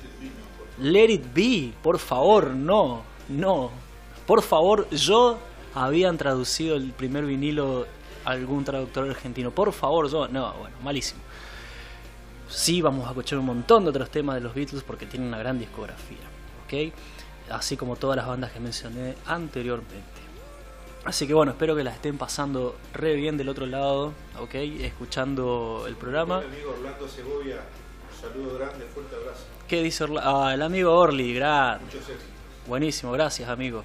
Let 0.79 1.09
It 1.09 1.33
Be, 1.33 1.73
por 1.81 1.99
favor, 1.99 2.49
no, 2.51 3.03
no. 3.29 3.71
Por 4.27 4.41
favor, 4.41 4.89
yo 4.89 5.37
habían 5.73 6.17
traducido 6.17 6.75
el 6.75 6.91
primer 6.91 7.25
vinilo 7.25 7.85
algún 8.25 8.63
traductor 8.63 9.09
argentino. 9.09 9.51
Por 9.51 9.71
favor, 9.73 10.09
yo, 10.09 10.27
no, 10.27 10.53
bueno, 10.53 10.75
malísimo. 10.83 11.21
Sí, 12.49 12.81
vamos 12.81 13.05
a 13.05 13.09
escuchar 13.09 13.39
un 13.39 13.45
montón 13.45 13.83
de 13.83 13.89
otros 13.89 14.09
temas 14.09 14.35
de 14.35 14.41
los 14.41 14.53
Beatles 14.53 14.83
porque 14.83 15.05
tienen 15.05 15.29
una 15.29 15.39
gran 15.39 15.59
discografía, 15.59 16.17
¿ok? 16.65 16.93
Así 17.49 17.77
como 17.77 17.95
todas 17.95 18.15
las 18.15 18.27
bandas 18.27 18.51
que 18.51 18.59
mencioné 18.59 19.15
anteriormente. 19.25 20.23
Así 21.05 21.27
que 21.27 21.33
bueno, 21.33 21.51
espero 21.51 21.75
que 21.75 21.83
la 21.83 21.91
estén 21.91 22.17
pasando 22.17 22.77
re 22.93 23.15
bien 23.15 23.35
del 23.35 23.49
otro 23.49 23.65
lado, 23.65 24.13
¿ok? 24.39 24.55
Escuchando 24.55 25.83
el 25.87 25.95
programa. 25.95 26.37
amigo 26.37 26.71
Orlando 26.71 27.07
Segovia, 27.09 27.57
un 27.57 28.21
saludo 28.21 28.57
grande, 28.57 28.85
fuerte 28.85 29.15
abrazo. 29.15 29.43
¿Qué 29.67 29.81
dice 29.81 30.05
Orla 30.05 30.21
ah, 30.23 30.53
el 30.53 30.61
amigo 30.61 30.93
Orly? 30.93 31.33
Gran. 31.33 31.81
Muchos 31.81 32.01
éxitos. 32.01 32.23
Buenísimo, 32.67 33.11
gracias 33.11 33.49
amigo. 33.49 33.83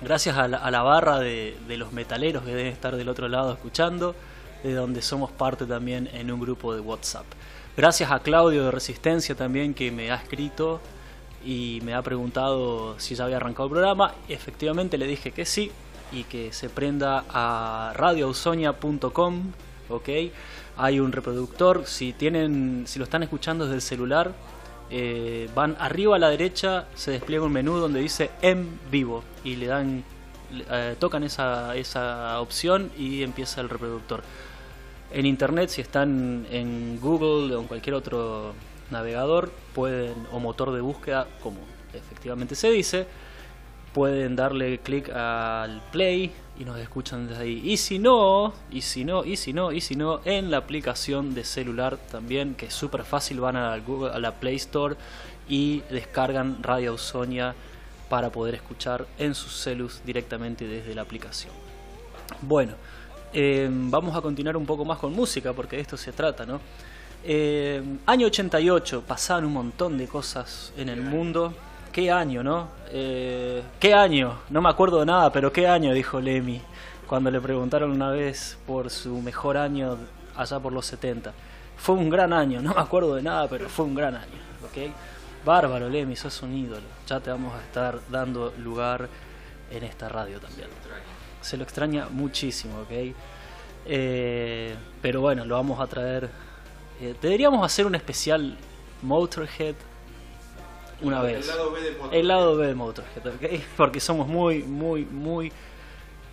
Gracias 0.00 0.38
a 0.38 0.48
la, 0.48 0.58
a 0.58 0.70
la 0.70 0.82
barra 0.82 1.18
de, 1.18 1.58
de, 1.66 1.76
los 1.76 1.92
metaleros 1.92 2.44
que 2.44 2.50
deben 2.50 2.72
estar 2.72 2.96
del 2.96 3.08
otro 3.08 3.28
lado 3.28 3.52
escuchando, 3.52 4.14
de 4.62 4.72
donde 4.72 5.02
somos 5.02 5.30
parte 5.30 5.66
también 5.66 6.08
en 6.14 6.30
un 6.30 6.40
grupo 6.40 6.74
de 6.74 6.80
WhatsApp. 6.80 7.26
Gracias 7.78 8.10
a 8.10 8.18
Claudio 8.18 8.64
de 8.64 8.70
Resistencia 8.72 9.36
también 9.36 9.72
que 9.72 9.92
me 9.92 10.10
ha 10.10 10.16
escrito 10.16 10.80
y 11.46 11.78
me 11.84 11.94
ha 11.94 12.02
preguntado 12.02 12.98
si 12.98 13.14
ya 13.14 13.22
había 13.22 13.36
arrancado 13.36 13.66
el 13.66 13.70
programa. 13.70 14.14
Efectivamente 14.28 14.98
le 14.98 15.06
dije 15.06 15.30
que 15.30 15.44
sí 15.44 15.70
y 16.10 16.24
que 16.24 16.52
se 16.52 16.70
prenda 16.70 17.24
a 17.28 17.92
radioausonia.com, 17.94 19.52
¿ok? 19.90 20.08
Hay 20.76 20.98
un 20.98 21.12
reproductor, 21.12 21.86
si 21.86 22.12
tienen, 22.12 22.82
si 22.88 22.98
lo 22.98 23.04
están 23.04 23.22
escuchando 23.22 23.66
desde 23.66 23.76
el 23.76 23.82
celular, 23.82 24.32
eh, 24.90 25.48
van 25.54 25.76
arriba 25.78 26.16
a 26.16 26.18
la 26.18 26.30
derecha, 26.30 26.88
se 26.96 27.12
despliega 27.12 27.44
un 27.44 27.52
menú 27.52 27.76
donde 27.76 28.00
dice 28.00 28.32
en 28.42 28.80
vivo 28.90 29.22
y 29.44 29.54
le 29.54 29.66
dan, 29.68 30.02
eh, 30.68 30.96
tocan 30.98 31.22
esa, 31.22 31.76
esa 31.76 32.40
opción 32.40 32.90
y 32.98 33.22
empieza 33.22 33.60
el 33.60 33.68
reproductor. 33.68 34.24
En 35.10 35.26
internet, 35.26 35.70
si 35.70 35.80
están 35.80 36.46
en 36.50 36.98
Google 37.00 37.54
o 37.54 37.60
en 37.60 37.66
cualquier 37.66 37.94
otro 37.94 38.52
navegador, 38.90 39.50
pueden, 39.74 40.14
o 40.32 40.40
motor 40.40 40.72
de 40.72 40.80
búsqueda, 40.80 41.26
como 41.42 41.58
efectivamente 41.94 42.54
se 42.54 42.70
dice, 42.70 43.06
pueden 43.94 44.36
darle 44.36 44.78
clic 44.78 45.08
al 45.10 45.82
play 45.90 46.30
y 46.58 46.64
nos 46.64 46.78
escuchan 46.78 47.28
desde 47.28 47.42
ahí. 47.42 47.62
Y 47.64 47.76
si 47.76 47.98
no, 47.98 48.52
y 48.70 48.82
si 48.82 49.04
no, 49.04 49.24
y 49.24 49.36
si 49.36 49.52
no, 49.52 49.72
y 49.72 49.80
si 49.80 49.96
no, 49.96 50.20
en 50.24 50.50
la 50.50 50.58
aplicación 50.58 51.34
de 51.34 51.44
celular 51.44 51.96
también, 51.96 52.54
que 52.54 52.66
es 52.66 52.74
súper 52.74 53.04
fácil, 53.04 53.40
van 53.40 53.56
a 53.56 53.76
la, 53.76 54.32
Play 54.32 54.56
Store 54.56 54.96
y 55.48 55.80
descargan 55.90 56.62
Radio 56.62 56.90
Ausonia 56.90 57.54
para 58.08 58.30
poder 58.30 58.54
escuchar 58.54 59.06
en 59.18 59.34
sus 59.34 59.52
celus 59.62 60.02
directamente 60.04 60.66
desde 60.66 60.94
la 60.94 61.02
aplicación. 61.02 61.52
Bueno, 62.42 62.74
eh, 63.32 63.68
vamos 63.70 64.16
a 64.16 64.20
continuar 64.20 64.56
un 64.56 64.66
poco 64.66 64.84
más 64.84 64.98
con 64.98 65.12
música 65.12 65.52
porque 65.52 65.76
de 65.76 65.82
esto 65.82 65.96
se 65.96 66.12
trata, 66.12 66.46
¿no? 66.46 66.60
Eh, 67.24 67.82
año 68.06 68.26
88, 68.26 69.04
pasaban 69.06 69.44
un 69.44 69.52
montón 69.52 69.98
de 69.98 70.06
cosas 70.06 70.72
en 70.76 70.88
el 70.88 71.02
mundo. 71.02 71.52
¿Qué 71.92 72.10
año, 72.10 72.42
no? 72.42 72.68
Eh, 72.90 73.62
¿Qué 73.80 73.92
año? 73.92 74.40
No 74.50 74.60
me 74.60 74.68
acuerdo 74.68 75.00
de 75.00 75.06
nada, 75.06 75.32
pero 75.32 75.52
¿qué 75.52 75.66
año? 75.66 75.92
Dijo 75.92 76.20
Lemmy 76.20 76.60
cuando 77.08 77.30
le 77.30 77.40
preguntaron 77.40 77.90
una 77.90 78.10
vez 78.10 78.58
por 78.66 78.90
su 78.90 79.20
mejor 79.22 79.56
año 79.56 79.96
allá 80.36 80.60
por 80.60 80.72
los 80.72 80.86
70. 80.86 81.32
Fue 81.76 81.94
un 81.94 82.10
gran 82.10 82.32
año, 82.32 82.60
no 82.60 82.74
me 82.74 82.80
acuerdo 82.80 83.14
de 83.14 83.22
nada, 83.22 83.48
pero 83.48 83.68
fue 83.68 83.86
un 83.86 83.94
gran 83.94 84.14
año, 84.14 84.38
¿ok? 84.64 84.92
Bárbaro, 85.44 85.88
Lemmy, 85.88 86.16
sos 86.16 86.42
un 86.42 86.54
ídolo. 86.54 86.86
Ya 87.06 87.20
te 87.20 87.30
vamos 87.30 87.54
a 87.54 87.62
estar 87.62 87.98
dando 88.10 88.52
lugar 88.58 89.08
en 89.70 89.84
esta 89.84 90.08
radio 90.08 90.38
también. 90.38 90.68
Se 91.48 91.56
lo 91.56 91.62
extraña 91.62 92.08
muchísimo, 92.10 92.80
¿ok? 92.80 93.14
Eh, 93.86 94.74
pero 95.00 95.22
bueno, 95.22 95.46
lo 95.46 95.54
vamos 95.54 95.80
a 95.80 95.86
traer. 95.86 96.28
Eh, 97.00 97.14
deberíamos 97.22 97.64
hacer 97.64 97.86
un 97.86 97.94
especial 97.94 98.58
Motorhead 99.00 99.74
una 101.00 101.20
El 101.20 101.26
vez. 101.26 101.46
lado 101.46 101.72
B 101.72 101.80
de 101.80 101.90
Motorhead. 101.92 102.20
El 102.20 102.28
lado 102.28 102.56
B 102.58 102.66
de 102.66 102.74
Motorhead, 102.74 103.26
¿ok? 103.28 103.62
Porque 103.78 103.98
somos 103.98 104.28
muy, 104.28 104.62
muy, 104.62 105.06
muy 105.06 105.50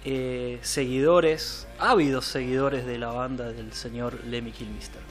eh, 0.04 0.60
seguidores, 0.62 1.66
ávidos 1.80 2.26
seguidores 2.26 2.86
de 2.86 2.98
la 2.98 3.08
banda 3.08 3.46
del 3.54 3.72
señor 3.72 4.20
Lemmy 4.26 4.52
Kilmister. 4.52 5.02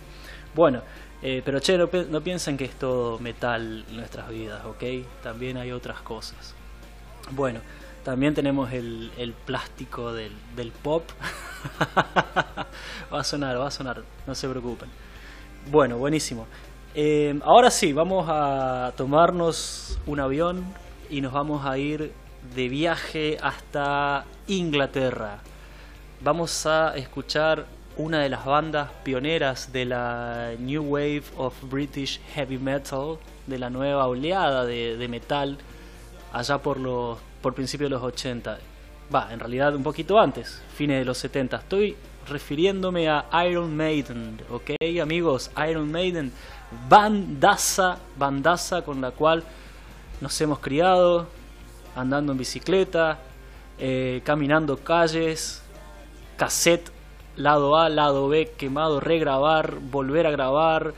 Bueno, 0.55 0.83
eh, 1.23 1.40
pero 1.43 1.61
che, 1.61 1.79
no, 1.79 1.88
no 2.11 2.21
piensen 2.21 2.59
que 2.59 2.67
es 2.67 2.75
todo 2.75 3.19
metal 3.21 3.87
en 3.88 3.97
nuestras 3.97 4.29
vidas, 4.29 4.67
¿ok? 4.67 4.85
También 5.23 5.57
hay 5.57 5.73
otras 5.73 6.03
cosas. 6.03 6.55
Bueno, 7.31 7.61
también 8.05 8.35
tenemos 8.35 8.73
el, 8.73 9.11
el 9.17 9.33
plástico 9.33 10.12
del, 10.12 10.33
del 10.55 10.71
pop. 10.71 11.05
va 13.12 13.21
a 13.21 13.25
sonar, 13.25 13.59
va 13.59 13.69
a 13.69 13.71
sonar, 13.71 14.03
no 14.27 14.35
se 14.35 14.49
preocupen. 14.49 14.88
Bueno, 15.71 15.97
buenísimo. 15.97 16.47
Eh, 16.95 17.40
ahora 17.43 17.71
sí, 17.71 17.93
vamos 17.93 18.27
a 18.29 18.93
tomarnos 18.97 19.99
un 20.07 20.21
avión 20.21 20.64
y 21.09 21.23
nos 21.23 21.33
vamos 21.33 21.64
a 21.67 21.79
ir 21.79 22.12
de 22.55 22.69
viaje 22.69 23.38
hasta 23.43 24.27
Inglaterra. 24.47 25.38
Vamos 26.21 26.67
a 26.67 26.95
escuchar 26.97 27.67
una 27.97 28.21
de 28.21 28.29
las 28.29 28.45
bandas 28.45 28.90
pioneras 29.03 29.73
de 29.73 29.87
la 29.87 30.53
New 30.59 30.83
Wave 30.83 31.25
of 31.37 31.55
British 31.71 32.21
Heavy 32.35 32.59
Metal, 32.59 33.17
de 33.47 33.59
la 33.59 33.71
nueva 33.71 34.07
oleada 34.07 34.67
de, 34.67 34.97
de 34.97 35.09
metal, 35.09 35.59
allá 36.33 36.59
por 36.59 36.79
los 36.79 37.19
por 37.45 37.53
principios 37.55 37.91
de 37.91 37.97
los 37.97 38.03
80. 38.03 38.59
Va, 39.15 39.31
en 39.31 39.39
realidad 39.39 39.77
un 39.77 39.83
poquito 39.83 40.19
antes, 40.19 40.63
fines 40.75 40.99
de 40.99 41.05
los 41.05 41.19
70. 41.19 41.59
Estoy 41.59 41.95
refiriéndome 42.27 43.07
a 43.11 43.27
Iron 43.47 43.77
Maiden, 43.77 44.41
¿ok 44.51 44.71
amigos? 45.03 45.51
Iron 45.69 45.93
Maiden, 45.93 46.33
bandaza, 46.89 47.99
bandaza 48.17 48.81
con 48.81 49.03
la 49.03 49.11
cual 49.11 49.45
nos 50.23 50.41
hemos 50.41 50.59
criado, 50.59 51.27
andando 51.95 52.33
en 52.33 52.39
bicicleta, 52.39 53.19
eh, 53.79 54.23
caminando 54.25 54.79
calles, 54.79 55.63
cassette, 56.39 56.91
lado 57.37 57.77
A, 57.77 57.91
lado 57.91 58.27
B, 58.27 58.55
quemado, 58.57 59.01
regrabar, 59.01 59.75
volver 59.81 60.27
a 60.27 60.31
grabar, 60.31 60.95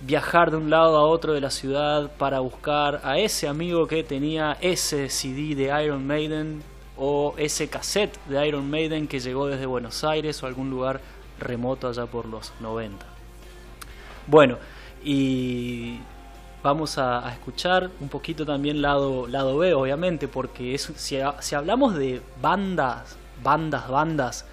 viajar 0.00 0.50
de 0.50 0.56
un 0.56 0.70
lado 0.70 0.96
a 0.96 1.06
otro 1.06 1.32
de 1.32 1.40
la 1.40 1.50
ciudad 1.50 2.10
para 2.16 2.40
buscar 2.40 3.00
a 3.04 3.18
ese 3.18 3.48
amigo 3.48 3.86
que 3.86 4.02
tenía 4.02 4.56
ese 4.60 5.08
CD 5.08 5.54
de 5.54 5.84
Iron 5.84 6.06
Maiden 6.06 6.62
o 6.96 7.34
ese 7.36 7.68
cassette 7.68 8.18
de 8.26 8.46
Iron 8.46 8.70
Maiden 8.70 9.08
que 9.08 9.20
llegó 9.20 9.46
desde 9.46 9.66
Buenos 9.66 10.04
Aires 10.04 10.42
o 10.42 10.46
algún 10.46 10.70
lugar 10.70 11.00
remoto 11.38 11.88
allá 11.88 12.06
por 12.06 12.26
los 12.26 12.52
90. 12.60 13.04
Bueno, 14.26 14.58
y 15.02 15.98
vamos 16.62 16.98
a, 16.98 17.30
escuchar 17.32 17.90
un 18.00 18.08
poquito 18.08 18.44
también 18.44 18.82
lado, 18.82 19.26
lado 19.26 19.58
B, 19.58 19.74
obviamente, 19.74 20.28
porque 20.28 20.76
si, 20.78 21.18
si 21.40 21.54
hablamos 21.54 21.94
de 21.94 22.20
bandas, 22.40 23.16
bandas, 23.42 23.88
bandas 23.88 24.44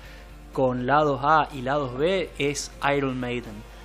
con 0.54 0.88
lados 0.88 1.20
A 1.24 1.50
y 1.54 1.62
lados 1.62 1.98
B, 1.98 2.30
es 2.38 2.72
Iron 2.96 3.20
Maiden. 3.20 3.77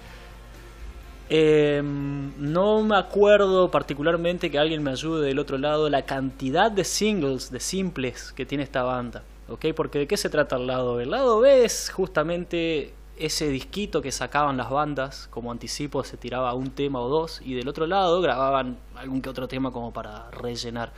Em, 1.29 2.33
no 2.39 2.83
me 2.83 2.97
acuerdo 2.97 3.71
particularmente 3.71 4.51
que 4.51 4.59
alguien 4.59 4.83
me 4.83 4.91
ayude 4.91 5.27
del 5.27 5.39
otro 5.39 5.57
lado 5.57 5.89
la 5.89 6.03
cantidad 6.03 6.71
de 6.71 6.85
singles, 6.85 7.51
de 7.51 7.61
simples 7.61 8.33
que 8.33 8.45
tiene 8.45 8.65
esta 8.65 8.83
banda. 8.83 9.23
¿ok? 9.49 9.67
Porque 9.77 10.01
de 10.01 10.07
qué 10.07 10.17
se 10.17 10.31
trata 10.31 10.57
el 10.57 10.67
lado 10.67 10.97
B? 10.97 11.05
El 11.05 11.11
lado 11.11 11.41
B 11.41 11.65
es 11.65 11.91
justamente 11.91 12.95
ese 13.19 13.49
disquito 13.49 14.03
que 14.03 14.11
sacaban 14.11 14.57
las 14.57 14.71
bandas, 14.71 15.29
como 15.31 15.53
anticipo 15.53 16.03
se 16.05 16.17
tiraba 16.17 16.55
un 16.55 16.71
tema 16.71 17.01
o 17.01 17.09
dos, 17.09 17.41
y 17.45 17.55
del 17.55 17.69
otro 17.69 17.87
lado 17.87 18.21
grababan 18.21 18.79
algún 18.97 19.21
que 19.21 19.29
otro 19.29 19.49
tema 19.49 19.71
como 19.71 19.93
para 19.93 20.31
rellenar. 20.31 20.93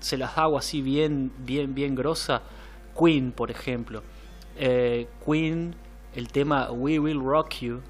Se 0.00 0.16
las 0.16 0.38
hago 0.38 0.58
así 0.58 0.82
bien, 0.82 1.32
bien, 1.38 1.74
bien 1.74 1.94
grosa. 1.94 2.42
Queen, 2.98 3.32
por 3.32 3.50
ejemplo. 3.50 4.02
Eh, 4.56 5.08
Queen, 5.24 5.74
el 6.14 6.28
tema 6.28 6.70
We 6.70 6.98
Will 6.98 7.20
Rock 7.20 7.54
You, 7.60 7.80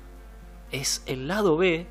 es 0.72 1.02
el 1.06 1.28
lado 1.28 1.56
B 1.56 1.86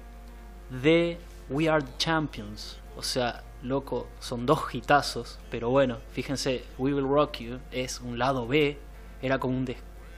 de 0.82 1.18
We 1.50 1.70
Are 1.70 1.84
the 1.84 1.92
Champions. 1.98 2.78
O 2.98 3.04
sea, 3.04 3.44
loco, 3.62 4.08
son 4.20 4.46
dos 4.46 4.74
hitazos, 4.74 5.40
pero 5.50 5.70
bueno, 5.70 5.98
fíjense, 6.12 6.64
We 6.78 6.94
Will 6.94 7.08
Rock 7.08 7.40
You 7.40 7.60
es 7.72 8.00
un 8.00 8.18
lado 8.18 8.48
B, 8.48 8.78
era 9.22 9.40
como 9.40 9.58
un 9.58 9.68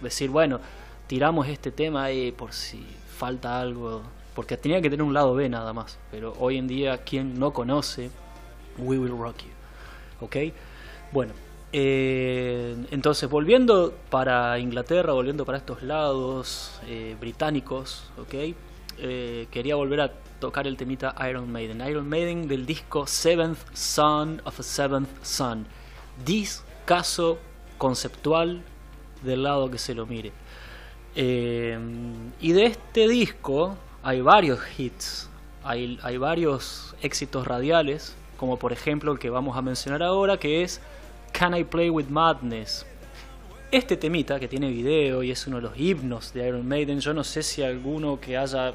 decir, 0.02 0.30
bueno, 0.30 0.60
tiramos 1.08 1.48
este 1.48 1.72
tema 1.72 2.06
ahí 2.06 2.32
por 2.32 2.54
si 2.54 2.86
falta 3.18 3.60
algo, 3.60 4.04
porque 4.36 4.58
tenía 4.58 4.82
que 4.82 4.90
tener 4.90 5.04
un 5.04 5.14
lado 5.14 5.34
B 5.34 5.50
nada 5.50 5.74
más, 5.74 5.98
pero 6.12 6.34
hoy 6.40 6.58
en 6.58 6.68
día, 6.68 7.00
quien 7.00 7.40
no 7.40 7.54
conoce 7.54 8.12
We 8.78 9.00
Will 9.00 9.18
Rock 9.18 9.38
You? 9.40 10.26
¿Ok? 10.26 10.36
Bueno, 11.12 11.34
eh, 11.74 12.76
entonces 12.92 13.30
volviendo 13.30 13.94
para 14.10 14.58
Inglaterra, 14.60 15.14
volviendo 15.14 15.46
para 15.46 15.58
estos 15.58 15.84
lados 15.84 16.80
eh, 16.88 17.16
británicos, 17.20 18.10
¿ok? 18.18 18.56
Eh, 19.00 19.48
quería 19.52 19.76
volver 19.76 20.02
a 20.02 20.12
tocar 20.40 20.66
el 20.66 20.78
temita 20.78 21.14
Iron 21.30 21.52
Maiden. 21.52 21.86
Iron 21.88 22.08
Maiden 22.08 22.48
del 22.48 22.66
disco 22.66 23.06
Seventh 23.06 23.60
Son 23.74 24.42
of 24.46 24.60
a 24.60 24.64
Seventh 24.64 25.10
Son. 25.24 25.68
Discaso 26.26 27.38
conceptual 27.78 28.62
del 29.24 29.44
lado 29.44 29.70
que 29.70 29.78
se 29.78 29.94
lo 29.94 30.06
mire. 30.06 30.32
Y 31.16 32.52
de 32.52 32.66
este 32.66 33.08
disco 33.08 33.76
hay 34.04 34.22
varios 34.22 34.60
hits, 34.78 35.30
hay, 35.64 36.00
hay 36.04 36.18
varios 36.18 36.96
éxitos 37.02 37.48
radiales, 37.48 38.16
como 38.38 38.58
por 38.58 38.72
ejemplo 38.72 39.12
el 39.12 39.20
que 39.20 39.32
vamos 39.32 39.58
a 39.58 39.64
mencionar 39.64 40.04
ahora, 40.04 40.38
que 40.38 40.62
es 40.62 40.80
Can 41.32 41.56
I 41.56 41.64
Play 41.64 41.90
with 41.90 42.08
Madness. 42.08 42.86
Este 43.72 43.98
temita 43.98 44.40
que 44.40 44.48
tiene 44.48 44.70
video 44.70 45.24
y 45.24 45.32
es 45.32 45.46
uno 45.46 45.58
de 45.58 45.64
los 45.64 45.78
himnos 45.78 46.34
de 46.34 46.48
Iron 46.48 46.68
Maiden, 46.68 47.00
yo 47.00 47.14
no 47.14 47.24
sé 47.24 47.44
si 47.44 47.62
alguno 47.64 48.20
que 48.20 48.38
haya 48.38 48.74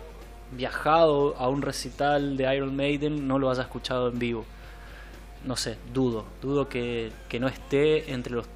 viajado 0.52 1.34
a 1.38 1.48
un 1.48 1.62
recital 1.62 2.36
de 2.36 2.54
Iron 2.54 2.76
Maiden 2.76 3.26
no 3.26 3.38
lo 3.38 3.50
haya 3.50 3.62
escuchado 3.62 4.08
en 4.08 4.18
vivo. 4.18 4.44
No 5.44 5.56
sé, 5.56 5.76
dudo, 5.92 6.24
dudo 6.40 6.68
que, 6.68 7.10
no 7.40 7.48
esté 7.48 8.12
entre 8.12 8.34
los 8.34 8.46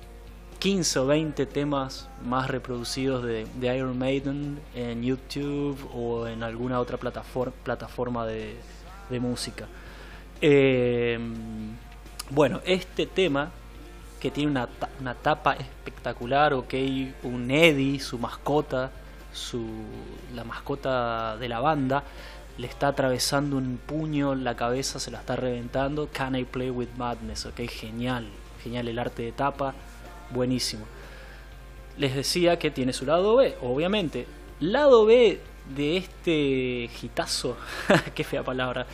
15 0.59 0.98
o 1.00 1.06
20 1.06 1.46
temas 1.46 2.09
más 2.24 2.48
reproducidos 2.48 3.24
de, 3.24 3.46
Iron 3.74 3.98
Maiden 3.98 4.61
en 4.74 5.02
YouTube 5.02 5.78
o 5.94 6.28
en 6.28 6.42
alguna 6.42 6.80
otra 6.80 6.96
plataforma, 6.98 7.54
plataforma 7.64 8.26
de, 8.26 8.56
música. 9.20 9.66
Eh, 10.40 11.18
bueno, 12.30 12.61
este 12.64 13.06
tema 13.06 13.50
que 14.20 14.31
tiene 14.31 14.50
una, 14.50 14.68
una 15.00 15.14
tapa 15.14 15.55
espectacular, 15.55 16.55
ok, 16.55 16.74
un 17.24 17.50
Eddie, 17.50 18.00
su 18.00 18.18
mascota, 18.18 18.90
su, 19.33 19.64
la 20.35 20.44
mascota 20.44 21.37
de 21.37 21.48
la 21.48 21.61
banda, 21.61 22.02
le 22.59 22.66
está 22.66 22.88
atravesando 22.88 23.57
un 23.57 23.79
puño 23.85 24.35
la 24.35 24.57
cabeza, 24.57 24.98
se 24.98 25.11
la 25.11 25.18
está 25.18 25.37
reventando. 25.37 26.09
Can 26.11 26.37
I 26.37 26.44
Play 26.44 26.70
with 26.70 26.88
Madness? 26.96 27.46
Ok, 27.46 27.61
genial, 27.68 28.26
genial 28.62 28.88
el 28.88 28.98
arte 28.98 29.22
de 29.22 29.33
tapa, 29.33 29.74
buenísimo. 30.31 30.87
Les 31.98 32.14
decía 32.14 32.59
que 32.59 32.70
tiene 32.70 32.92
su 32.92 33.05
lado 33.05 33.37
B, 33.37 33.57
obviamente. 33.62 34.26
Lado 34.61 35.05
B 35.05 35.38
de 35.74 35.96
este 35.98 36.88
gitazo, 36.94 37.57
qué 38.14 38.24
fea 38.24 38.42
palabra 38.42 38.87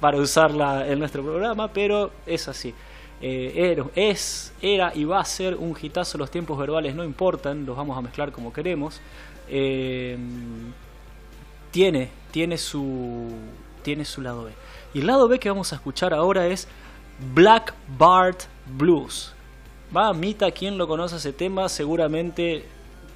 para 0.00 0.16
usarla 0.16 0.88
en 0.88 0.98
nuestro 0.98 1.22
programa, 1.22 1.68
pero 1.68 2.10
es 2.26 2.48
así. 2.48 2.74
Eh, 3.22 3.52
era, 3.72 3.84
es, 3.94 4.52
era 4.62 4.92
y 4.94 5.04
va 5.04 5.20
a 5.20 5.24
ser 5.24 5.56
un 5.56 5.76
hitazo, 5.80 6.16
los 6.16 6.30
tiempos 6.30 6.58
verbales 6.58 6.94
no 6.94 7.04
importan, 7.04 7.66
los 7.66 7.76
vamos 7.76 7.96
a 7.98 8.00
mezclar 8.00 8.32
como 8.32 8.52
queremos. 8.52 9.00
Eh, 9.48 10.16
tiene, 11.70 12.10
tiene, 12.30 12.56
su, 12.56 13.30
tiene 13.82 14.04
su 14.04 14.22
lado 14.22 14.44
B. 14.44 14.52
Y 14.94 15.00
el 15.00 15.06
lado 15.06 15.28
B 15.28 15.38
que 15.38 15.48
vamos 15.48 15.72
a 15.72 15.76
escuchar 15.76 16.14
ahora 16.14 16.46
es 16.46 16.66
Black 17.34 17.74
Bart 17.98 18.42
Blues. 18.66 19.34
Va, 19.94 20.12
Mita, 20.12 20.50
quien 20.50 20.78
lo 20.78 20.88
conoce 20.88 21.16
ese 21.16 21.32
tema? 21.32 21.68
Seguramente 21.68 22.64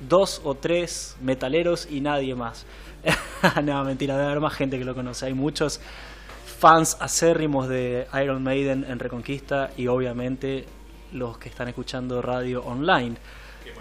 dos 0.08 0.40
o 0.44 0.54
tres 0.54 1.16
metaleros 1.20 1.88
y 1.90 2.00
nadie 2.00 2.34
más. 2.34 2.66
no, 3.62 3.84
mentira, 3.84 4.14
debe 4.14 4.26
haber 4.26 4.40
más 4.40 4.54
gente 4.54 4.78
que 4.78 4.84
lo 4.84 4.94
conoce. 4.94 5.26
Hay 5.26 5.34
muchos 5.34 5.80
fans 6.64 6.96
acérrimos 6.98 7.68
de 7.68 8.06
Iron 8.22 8.42
Maiden 8.42 8.86
en 8.88 8.98
Reconquista 8.98 9.70
y 9.76 9.86
obviamente 9.86 10.64
los 11.12 11.36
que 11.36 11.50
están 11.50 11.68
escuchando 11.68 12.22
radio 12.22 12.64
online 12.64 13.16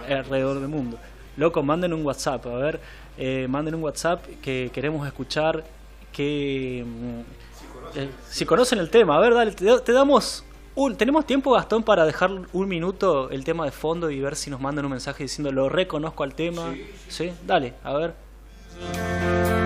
alrededor 0.10 0.60
del 0.60 0.68
mundo. 0.68 0.98
Loco, 1.38 1.64
manden 1.64 1.94
un 1.94 2.06
WhatsApp, 2.06 2.46
a 2.46 2.56
ver, 2.56 2.82
eh, 3.18 3.48
manden 3.50 3.76
un 3.76 3.84
WhatsApp 3.84 4.26
que 4.42 4.70
queremos 4.74 5.08
escuchar 5.08 5.64
que... 6.12 6.84
Mm, 6.86 8.00
eh, 8.00 8.10
si 8.30 8.46
conocen 8.46 8.80
el 8.80 8.90
tema, 8.90 9.16
a 9.16 9.22
ver, 9.22 9.34
dale, 9.34 9.54
te, 9.54 9.94
damos... 9.94 10.44
Un, 10.76 10.98
¿Tenemos 10.98 11.26
tiempo, 11.26 11.54
Gastón, 11.54 11.84
para 11.84 12.04
dejar 12.06 12.32
un 12.52 12.68
minuto 12.68 13.30
el 13.30 13.46
tema 13.46 13.64
de 13.64 13.72
fondo 13.72 14.10
y 14.10 14.20
ver 14.20 14.36
si 14.36 14.50
nos 14.50 14.60
mandan 14.60 14.84
un 14.84 14.92
mensaje 14.92 15.24
diciendo 15.24 15.54
lo 15.54 15.70
reconozco 15.70 16.24
al 16.24 16.36
tema? 16.36 16.74
Sí, 17.08 17.30
¿Sí? 17.30 17.34
dale, 17.48 17.76
a 17.82 17.94
ver. 17.94 19.63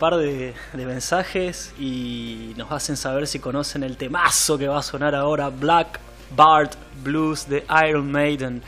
Par 0.00 0.16
de, 0.16 0.54
mensajes 0.74 1.72
y 1.78 2.54
nos 2.56 2.72
hacen 2.72 2.96
saber 2.96 3.26
si 3.26 3.38
conocen 3.38 3.82
el 3.82 3.98
temazo 3.98 4.56
que 4.56 4.66
va 4.66 4.78
a 4.78 4.82
sonar 4.82 5.14
ahora, 5.14 5.50
Black 5.50 6.00
Bart 6.34 6.72
Blues 7.04 7.46
de 7.46 7.62
Iron 7.86 8.10
Maiden. 8.10 8.62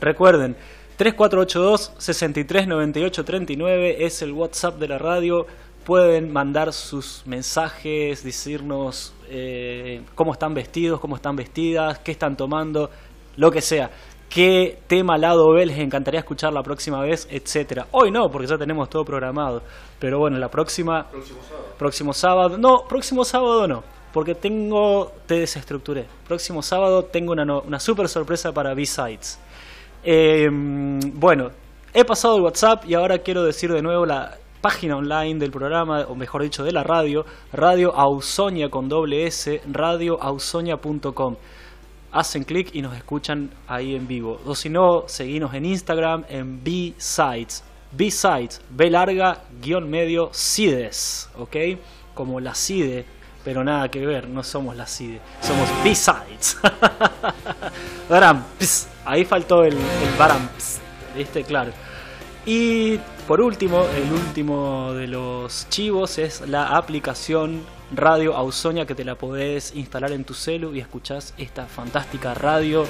Recuerden, 0.00 0.56
3482-639839 0.98 3.96
es 3.98 4.22
el 4.22 4.32
WhatsApp 4.32 4.78
de 4.78 4.88
la 4.88 4.96
radio. 4.96 5.46
Pueden 5.84 6.32
mandar 6.32 6.72
sus 6.72 7.24
mensajes, 7.26 8.24
decirnos 8.24 9.12
eh, 9.28 10.00
cómo 10.14 10.32
están 10.32 10.54
vestidos, 10.54 10.98
cómo 10.98 11.16
están 11.16 11.36
vestidas, 11.36 11.98
qué 11.98 12.12
están 12.12 12.38
tomando, 12.38 12.90
lo 13.36 13.50
que 13.50 13.60
sea. 13.60 13.90
Qué 14.30 14.78
tema 14.86 15.18
lado 15.18 15.52
B 15.52 15.66
les 15.66 15.78
encantaría 15.78 16.20
escuchar 16.20 16.52
la 16.52 16.62
próxima 16.62 17.00
vez, 17.02 17.26
etcétera. 17.30 17.88
Hoy 17.90 18.12
no, 18.12 18.30
porque 18.30 18.46
ya 18.46 18.56
tenemos 18.56 18.88
todo 18.88 19.04
programado. 19.04 19.60
Pero 19.98 20.20
bueno, 20.20 20.38
la 20.38 20.48
próxima. 20.48 21.04
Próximo 21.10 21.40
sábado. 21.42 21.74
Próximo 21.76 22.12
sábado. 22.14 22.56
No, 22.58 22.84
próximo 22.88 23.24
sábado 23.24 23.66
no. 23.66 23.82
Porque 24.12 24.36
tengo. 24.36 25.10
Te 25.26 25.34
desestructuré. 25.40 26.06
Próximo 26.28 26.62
sábado 26.62 27.04
tengo 27.06 27.32
una, 27.32 27.44
no- 27.44 27.62
una 27.66 27.80
super 27.80 28.08
sorpresa 28.08 28.52
para 28.52 28.72
B-Sides. 28.72 29.40
Eh, 30.04 30.48
bueno, 30.50 31.50
he 31.92 32.04
pasado 32.04 32.36
el 32.36 32.42
WhatsApp 32.42 32.84
y 32.86 32.94
ahora 32.94 33.18
quiero 33.18 33.42
decir 33.42 33.72
de 33.72 33.82
nuevo 33.82 34.06
la 34.06 34.36
página 34.60 34.96
online 34.96 35.40
del 35.40 35.50
programa, 35.50 36.02
o 36.08 36.14
mejor 36.14 36.42
dicho, 36.42 36.62
de 36.62 36.70
la 36.70 36.84
radio, 36.84 37.24
Radio 37.52 37.92
Ausonia 37.96 38.68
con 38.70 38.88
doble 38.88 39.26
S, 39.26 39.60
radioausonia.com. 39.70 41.36
Hacen 42.12 42.44
clic 42.44 42.70
y 42.74 42.82
nos 42.82 42.96
escuchan 42.96 43.50
ahí 43.68 43.94
en 43.94 44.06
vivo. 44.08 44.40
O 44.44 44.54
si 44.54 44.68
no, 44.68 45.04
seguinos 45.06 45.54
en 45.54 45.64
Instagram 45.64 46.24
en 46.28 46.62
B-Sides. 46.62 47.64
B-Sides, 47.92 48.60
B 48.70 48.90
larga, 48.90 49.42
guion 49.60 49.88
medio, 49.88 50.30
CIDES, 50.32 51.30
¿ok? 51.36 51.56
Como 52.14 52.38
la 52.38 52.54
CIDE, 52.54 53.04
pero 53.44 53.64
nada 53.64 53.88
que 53.88 54.04
ver, 54.06 54.28
no 54.28 54.42
somos 54.42 54.76
la 54.76 54.86
CIDE, 54.86 55.20
somos 55.40 55.68
B-Sides. 55.82 56.58
Baram, 58.08 58.44
ahí 59.04 59.24
faltó 59.24 59.64
el, 59.64 59.74
el 59.74 60.18
Baram. 60.18 60.48
Claro. 61.46 61.72
Y 62.46 62.98
por 63.30 63.42
último, 63.42 63.86
el 63.94 64.12
último 64.12 64.92
de 64.92 65.06
los 65.06 65.68
chivos 65.68 66.18
es 66.18 66.40
la 66.48 66.76
aplicación 66.76 67.62
Radio 67.94 68.34
Ausonia 68.34 68.86
que 68.86 68.96
te 68.96 69.04
la 69.04 69.14
podés 69.14 69.72
instalar 69.76 70.10
en 70.10 70.24
tu 70.24 70.34
celu 70.34 70.74
y 70.74 70.80
escuchás 70.80 71.32
esta 71.38 71.66
fantástica 71.66 72.34
radio 72.34 72.86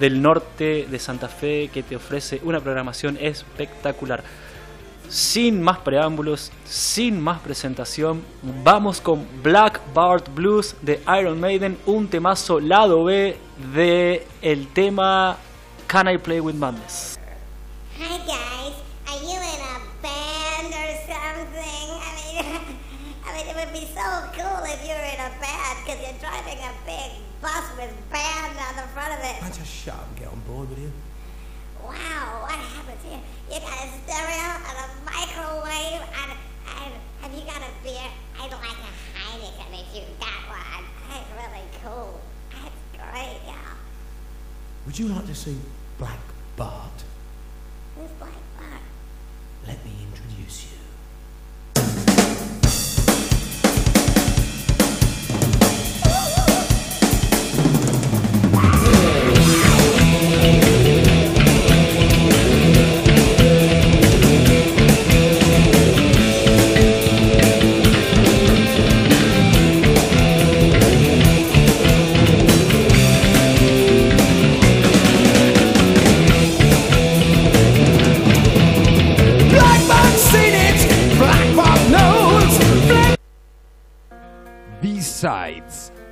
del 0.00 0.20
norte 0.20 0.88
de 0.90 0.98
Santa 0.98 1.28
Fe 1.28 1.70
que 1.72 1.84
te 1.84 1.94
ofrece 1.94 2.40
una 2.42 2.58
programación 2.58 3.16
espectacular. 3.20 4.24
Sin 5.08 5.62
más 5.62 5.78
preámbulos, 5.78 6.50
sin 6.64 7.20
más 7.20 7.38
presentación, 7.38 8.20
vamos 8.64 9.00
con 9.00 9.24
Black 9.44 9.80
Bart 9.94 10.26
Blues 10.34 10.74
de 10.82 11.00
Iron 11.20 11.38
Maiden, 11.38 11.78
un 11.86 12.08
temazo 12.08 12.58
lado 12.58 13.04
B 13.04 13.36
de 13.72 14.26
el 14.40 14.66
tema 14.72 15.36
Can 15.86 16.12
I 16.12 16.18
Play 16.18 16.40
With 16.40 16.54
Madness. 16.56 17.16
Hi 17.96 18.18
guys, 18.26 18.81
would 23.72 23.80
be 23.80 23.86
so 23.86 24.04
cool 24.32 24.64
if 24.64 24.82
you 24.84 24.92
were 24.92 25.08
in 25.08 25.20
a 25.20 25.32
band 25.40 25.78
because 25.84 26.00
you're 26.02 26.20
driving 26.20 26.58
a 26.60 26.72
big 26.84 27.10
bus 27.40 27.64
with 27.76 27.92
band 28.10 28.56
on 28.58 28.76
the 28.76 28.88
front 28.92 29.12
of 29.14 29.20
it. 29.24 29.42
I 29.42 29.48
just 29.48 29.72
shut 29.72 29.94
up 29.94 30.08
and 30.08 30.18
get 30.18 30.28
on 30.28 30.40
board 30.40 30.68
with 30.68 30.78
you. 30.78 30.92
Wow, 31.82 32.44
what 32.44 32.52
happens 32.52 33.00
here? 33.02 33.20
You 33.48 33.60
got 33.60 33.72
a 33.72 33.88
stereo 34.04 34.48
and 34.68 34.76
a 34.76 34.88
microwave 35.08 36.04
and, 36.04 36.32
and 36.84 36.92
have 37.22 37.32
you 37.32 37.44
got 37.46 37.62
a 37.62 37.72
beer? 37.82 38.08
I'd 38.40 38.52
like 38.52 38.60
a 38.60 38.92
Heineken 39.16 39.72
if 39.72 39.96
you 39.96 40.02
got 40.20 40.52
one. 40.52 40.84
That's 41.08 41.30
really 41.32 41.64
cool. 41.82 42.20
That's 42.50 43.10
great, 43.10 43.40
yeah. 43.46 43.74
Would 44.86 44.98
you 44.98 45.08
like 45.08 45.26
to 45.26 45.34
see 45.34 45.56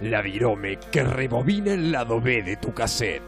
la 0.03 0.23
virome 0.23 0.79
que 0.91 1.03
rebobina 1.05 1.73
el 1.75 1.93
lado 1.93 2.21
B 2.21 2.43
de 2.43 2.57
tu 2.57 2.73
cassette. 2.73 3.23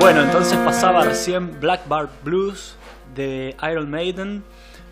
Bueno, 0.00 0.22
entonces 0.22 0.56
pasaba 0.58 1.04
recién 1.04 1.60
Black 1.60 1.86
Bart 1.86 2.10
Blues 2.24 2.76
de 3.14 3.54
Iron 3.70 3.90
Maiden. 3.90 4.42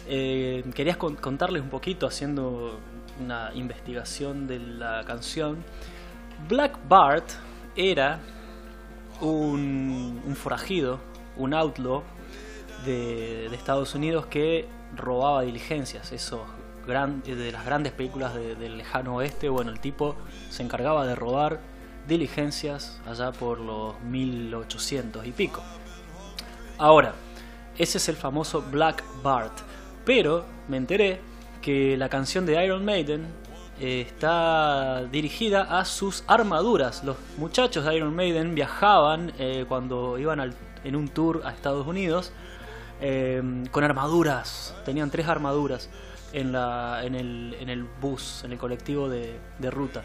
Eh, 0.09 0.63
querías 0.75 0.97
con- 0.97 1.17
contarles 1.17 1.63
un 1.63 1.71
poquito 1.71 2.07
haciendo 2.07 2.79
una 3.23 3.51
investigación 3.55 4.47
de 4.47 4.59
la 4.59 5.05
canción. 5.07 5.65
Black 6.49 6.77
Bart 6.89 7.25
era 7.77 8.19
un, 9.21 10.35
forajido, 10.37 10.99
un 11.37 11.55
outlaw 11.55 12.03
de, 12.85 13.47
Estados 13.47 13.95
Unidos 13.95 14.27
que 14.27 14.67
robaba 14.95 15.43
diligencias, 15.43 16.13
esos 16.13 16.41
de 16.87 17.51
las 17.51 17.65
grandes 17.65 17.93
películas 17.93 18.33
de- 18.35 18.55
del 18.55 18.79
lejano 18.79 19.17
oeste. 19.17 19.49
Bueno, 19.49 19.73
el 19.73 19.81
tipo 19.81 20.15
se 20.51 20.63
encargaba 20.63 21.05
de 21.07 21.17
robar 21.17 21.59
diligencias 22.07 23.01
allá 23.07 23.33
por 23.33 23.59
los 23.59 24.01
1800 24.03 25.27
y 25.27 25.33
pico. 25.33 25.63
Ahora, 26.79 27.15
ese 27.77 27.99
es 27.99 28.09
el 28.09 28.15
famoso 28.17 28.63
Black 28.63 29.03
Bart. 29.23 29.53
Pero 30.05 30.45
me 30.69 30.77
enteré 30.77 31.21
que 31.61 31.97
la 31.97 32.09
canción 32.09 32.47
de 32.47 32.65
Iron 32.65 32.85
Maiden 32.85 33.27
está 33.81 35.05
dirigida 35.11 35.79
a 35.79 35.85
sus 35.85 36.25
armaduras. 36.27 37.05
Los 37.05 37.17
muchachos 37.39 37.85
de 37.85 37.97
Iron 37.97 38.15
Maiden 38.15 38.55
viajaban 38.55 39.33
eh, 39.39 39.65
cuando 39.69 40.19
iban 40.19 40.41
al- 40.41 40.55
en 40.85 40.97
un 40.97 41.09
tour 41.09 41.43
a 41.45 41.51
Estados 41.53 41.87
Unidos 41.87 42.33
eh, 43.01 43.43
con 43.71 43.85
armaduras. 43.85 44.75
Tenían 44.85 45.11
tres 45.11 45.29
armaduras 45.29 45.91
en, 46.33 46.53
la, 46.53 47.01
en, 47.05 47.15
el, 47.15 47.57
en 47.61 47.69
el 47.69 47.85
bus, 47.85 48.43
en 48.45 48.53
el 48.53 48.59
colectivo 48.59 49.09
de, 49.09 49.39
de 49.59 49.71
ruta. 49.71 50.03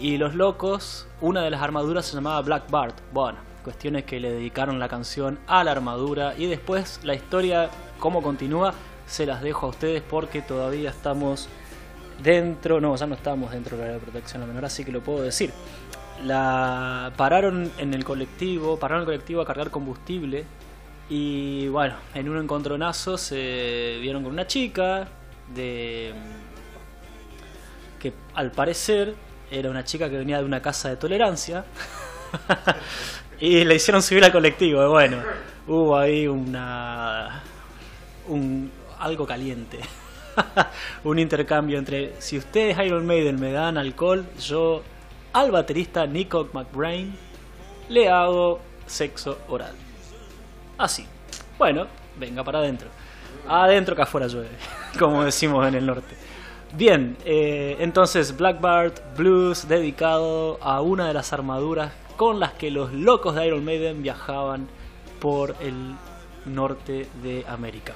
Y 0.00 0.16
los 0.16 0.34
locos, 0.34 1.06
una 1.20 1.42
de 1.42 1.50
las 1.50 1.60
armaduras 1.60 2.06
se 2.06 2.14
llamaba 2.14 2.40
Black 2.42 2.70
Bart. 2.70 2.96
Bueno, 3.12 3.38
cuestiones 3.64 4.04
que 4.04 4.20
le 4.20 4.30
dedicaron 4.30 4.78
la 4.78 4.88
canción 4.88 5.40
a 5.48 5.64
la 5.64 5.72
armadura. 5.72 6.34
Y 6.38 6.46
después 6.46 7.00
la 7.02 7.14
historia, 7.14 7.68
cómo 7.98 8.22
continúa, 8.22 8.74
se 9.06 9.26
las 9.26 9.42
dejo 9.42 9.66
a 9.66 9.70
ustedes 9.70 10.02
porque 10.02 10.40
todavía 10.42 10.90
estamos 10.90 11.48
dentro. 12.22 12.80
No, 12.80 12.94
ya 12.96 13.06
no 13.06 13.14
estamos 13.14 13.50
dentro 13.50 13.76
de 13.76 13.82
la 13.82 13.88
ley 13.90 13.98
de 13.98 14.04
protección 14.04 14.42
a 14.42 14.46
la 14.46 14.48
menor, 14.48 14.64
así 14.64 14.84
que 14.84 14.92
lo 14.92 15.02
puedo 15.02 15.22
decir. 15.22 15.52
La 16.24 17.12
pararon 17.16 17.70
en 17.78 17.94
el 17.94 18.04
colectivo, 18.04 18.78
pararon 18.78 19.02
el 19.02 19.06
colectivo 19.06 19.40
a 19.40 19.46
cargar 19.46 19.70
combustible 19.70 20.44
y 21.08 21.68
bueno, 21.68 21.94
en 22.14 22.28
un 22.28 22.38
encontronazo 22.38 23.16
se 23.16 23.98
vieron 24.00 24.22
con 24.22 24.32
una 24.32 24.46
chica 24.46 25.08
de 25.54 26.12
que 27.98 28.12
al 28.34 28.50
parecer 28.50 29.14
era 29.50 29.70
una 29.70 29.84
chica 29.84 30.10
que 30.10 30.18
venía 30.18 30.38
de 30.38 30.44
una 30.44 30.60
casa 30.60 30.90
de 30.90 30.96
tolerancia 30.96 31.64
y 33.40 33.64
le 33.64 33.74
hicieron 33.76 34.02
subir 34.02 34.24
al 34.24 34.32
colectivo. 34.32 34.86
Bueno, 34.90 35.22
hubo 35.66 35.96
ahí 35.96 36.26
una 36.26 37.42
un 38.26 38.70
algo 38.98 39.26
caliente. 39.26 39.78
un 41.04 41.18
intercambio 41.18 41.78
entre 41.78 42.20
si 42.20 42.38
ustedes 42.38 42.78
Iron 42.84 43.06
Maiden 43.06 43.40
me 43.40 43.52
dan 43.52 43.78
alcohol, 43.78 44.26
yo 44.40 44.82
al 45.32 45.50
baterista 45.50 46.06
Nico 46.06 46.48
McBrain 46.52 47.14
le 47.88 48.08
hago 48.08 48.60
sexo 48.86 49.38
oral. 49.48 49.74
Así. 50.76 51.06
Bueno, 51.58 51.86
venga 52.18 52.44
para 52.44 52.58
adentro. 52.60 52.88
Adentro 53.48 53.96
que 53.96 54.02
afuera 54.02 54.26
llueve, 54.26 54.50
como 54.98 55.24
decimos 55.24 55.66
en 55.66 55.74
el 55.74 55.86
norte. 55.86 56.14
Bien, 56.74 57.16
eh, 57.24 57.76
entonces 57.80 58.36
Blackbird 58.36 59.16
Blues 59.16 59.68
dedicado 59.68 60.58
a 60.60 60.82
una 60.82 61.08
de 61.08 61.14
las 61.14 61.32
armaduras 61.32 61.92
con 62.16 62.40
las 62.40 62.52
que 62.52 62.70
los 62.70 62.92
locos 62.92 63.34
de 63.34 63.46
Iron 63.46 63.64
Maiden 63.64 64.02
viajaban 64.02 64.68
por 65.18 65.56
el 65.60 65.94
norte 66.44 67.08
de 67.22 67.44
América. 67.48 67.94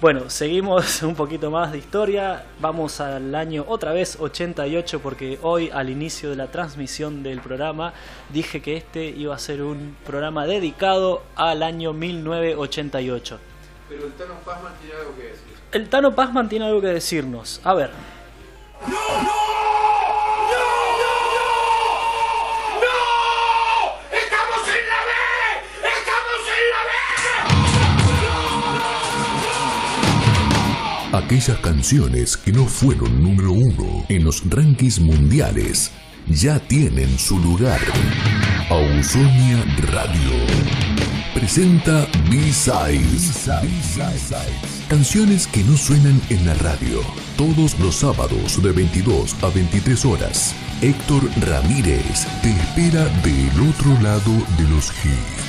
Bueno, 0.00 0.30
seguimos 0.30 1.02
un 1.02 1.16
poquito 1.16 1.50
más 1.50 1.72
de 1.72 1.78
historia. 1.78 2.44
Vamos 2.60 3.00
al 3.00 3.34
año 3.34 3.64
otra 3.66 3.92
vez 3.92 4.16
88 4.20 5.00
porque 5.00 5.40
hoy 5.42 5.70
al 5.70 5.90
inicio 5.90 6.30
de 6.30 6.36
la 6.36 6.46
transmisión 6.52 7.24
del 7.24 7.40
programa 7.40 7.92
dije 8.28 8.62
que 8.62 8.76
este 8.76 9.06
iba 9.06 9.34
a 9.34 9.38
ser 9.38 9.60
un 9.60 9.96
programa 10.06 10.46
dedicado 10.46 11.24
al 11.34 11.64
año 11.64 11.92
1988. 11.92 13.40
Pero 13.88 14.06
el 14.06 14.12
Tano 14.12 14.34
Pazman 14.44 14.72
tiene 14.80 15.00
algo 15.00 15.16
que 15.16 15.22
decir. 15.24 15.54
El 15.72 15.88
Tano 15.88 16.14
Pazman 16.14 16.48
tiene 16.48 16.66
algo 16.66 16.80
que 16.80 16.86
decirnos. 16.88 17.60
A 17.64 17.74
ver. 17.74 17.90
Aquellas 31.12 31.56
canciones 31.60 32.36
que 32.36 32.52
no 32.52 32.66
fueron 32.66 33.22
número 33.22 33.52
uno 33.52 34.04
en 34.10 34.24
los 34.24 34.42
rankings 34.50 35.00
mundiales 35.00 35.90
ya 36.26 36.58
tienen 36.58 37.18
su 37.18 37.38
lugar. 37.38 37.80
Ausonia 38.68 39.64
Radio 39.90 40.36
presenta 41.32 42.06
B-Sides. 42.30 43.48
Canciones 44.90 45.46
que 45.46 45.64
no 45.64 45.78
suenan 45.78 46.20
en 46.28 46.44
la 46.44 46.52
radio. 46.54 47.00
Todos 47.38 47.78
los 47.80 47.94
sábados 47.94 48.62
de 48.62 48.70
22 48.72 49.42
a 49.42 49.48
23 49.48 50.04
horas. 50.04 50.54
Héctor 50.82 51.22
Ramírez 51.40 52.26
te 52.42 52.50
espera 52.50 53.06
del 53.22 53.70
otro 53.70 53.98
lado 54.02 54.32
de 54.58 54.68
los 54.68 54.90
hits. 54.90 55.47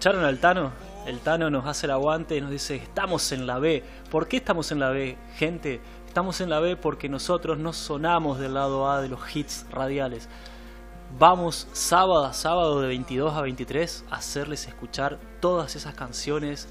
Escucharon 0.00 0.24
al 0.24 0.38
Tano? 0.38 0.72
El 1.06 1.18
Tano 1.20 1.50
nos 1.50 1.66
hace 1.66 1.84
el 1.84 1.90
aguante 1.90 2.34
y 2.34 2.40
nos 2.40 2.50
dice, 2.50 2.74
estamos 2.74 3.32
en 3.32 3.46
la 3.46 3.58
B. 3.58 3.84
¿Por 4.10 4.28
qué 4.28 4.38
estamos 4.38 4.72
en 4.72 4.78
la 4.80 4.88
B, 4.88 5.18
gente? 5.36 5.78
Estamos 6.06 6.40
en 6.40 6.48
la 6.48 6.58
B 6.58 6.74
porque 6.78 7.10
nosotros 7.10 7.58
no 7.58 7.74
sonamos 7.74 8.38
del 8.38 8.54
lado 8.54 8.90
A 8.90 9.02
de 9.02 9.10
los 9.10 9.20
hits 9.36 9.66
radiales. 9.70 10.30
Vamos 11.18 11.68
sábado 11.74 12.24
a 12.24 12.32
sábado 12.32 12.80
de 12.80 12.88
22 12.88 13.34
a 13.34 13.42
23 13.42 14.06
a 14.10 14.14
hacerles 14.14 14.66
escuchar 14.68 15.18
todas 15.38 15.76
esas 15.76 15.92
canciones 15.94 16.66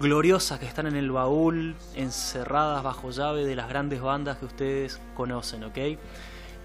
gloriosas 0.00 0.58
que 0.58 0.66
están 0.66 0.88
en 0.88 0.96
el 0.96 1.12
baúl, 1.12 1.76
encerradas 1.94 2.82
bajo 2.82 3.10
llave 3.12 3.44
de 3.46 3.54
las 3.54 3.68
grandes 3.68 4.00
bandas 4.02 4.38
que 4.38 4.44
ustedes 4.46 5.00
conocen, 5.14 5.62
¿ok? 5.62 5.78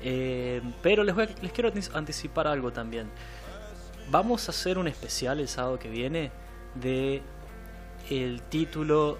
Eh, 0.04 0.64
pero 0.82 1.04
les, 1.04 1.14
voy 1.14 1.26
a- 1.26 1.42
les 1.44 1.52
quiero 1.52 1.72
anticipar 1.94 2.48
algo 2.48 2.72
también. 2.72 3.08
Vamos 4.12 4.50
a 4.50 4.52
hacer 4.52 4.78
un 4.78 4.90
especial 4.90 5.40
el 5.40 5.48
sábado 5.48 5.80
que 5.80 5.90
viene 5.90 6.32
de 6.76 7.22
el 8.10 8.42
título 8.42 9.18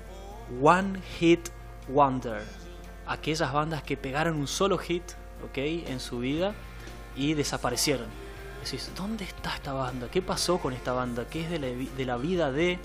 One 0.62 1.00
Hit 1.18 1.48
Wonder. 1.88 2.44
Aquellas 3.08 3.54
bandas 3.54 3.84
que 3.84 3.96
pegaron 3.96 4.36
un 4.36 4.48
solo 4.48 4.78
hit, 4.78 5.04
¿ok? 5.46 5.58
En 5.88 6.02
su 6.02 6.20
vida 6.20 6.54
y 7.16 7.36
desaparecieron. 7.36 8.08
Decís, 8.66 8.92
¿dónde 8.98 9.24
está 9.24 9.56
esta 9.56 9.72
banda? 9.72 10.10
¿Qué 10.12 10.22
pasó 10.22 10.58
con 10.58 10.74
esta 10.74 10.92
banda? 10.92 11.24
¿Qué 11.30 11.44
es 11.46 11.50
de 11.50 11.60
la, 11.60 11.68
de 11.68 12.06
la 12.06 12.18
vida 12.18 12.52
de 12.52 12.78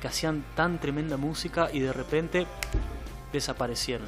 que 0.00 0.06
hacían 0.06 0.44
tan 0.54 0.78
tremenda 0.78 1.16
música 1.16 1.68
y 1.72 1.80
de 1.80 1.92
repente 1.92 2.46
desaparecieron? 3.32 4.06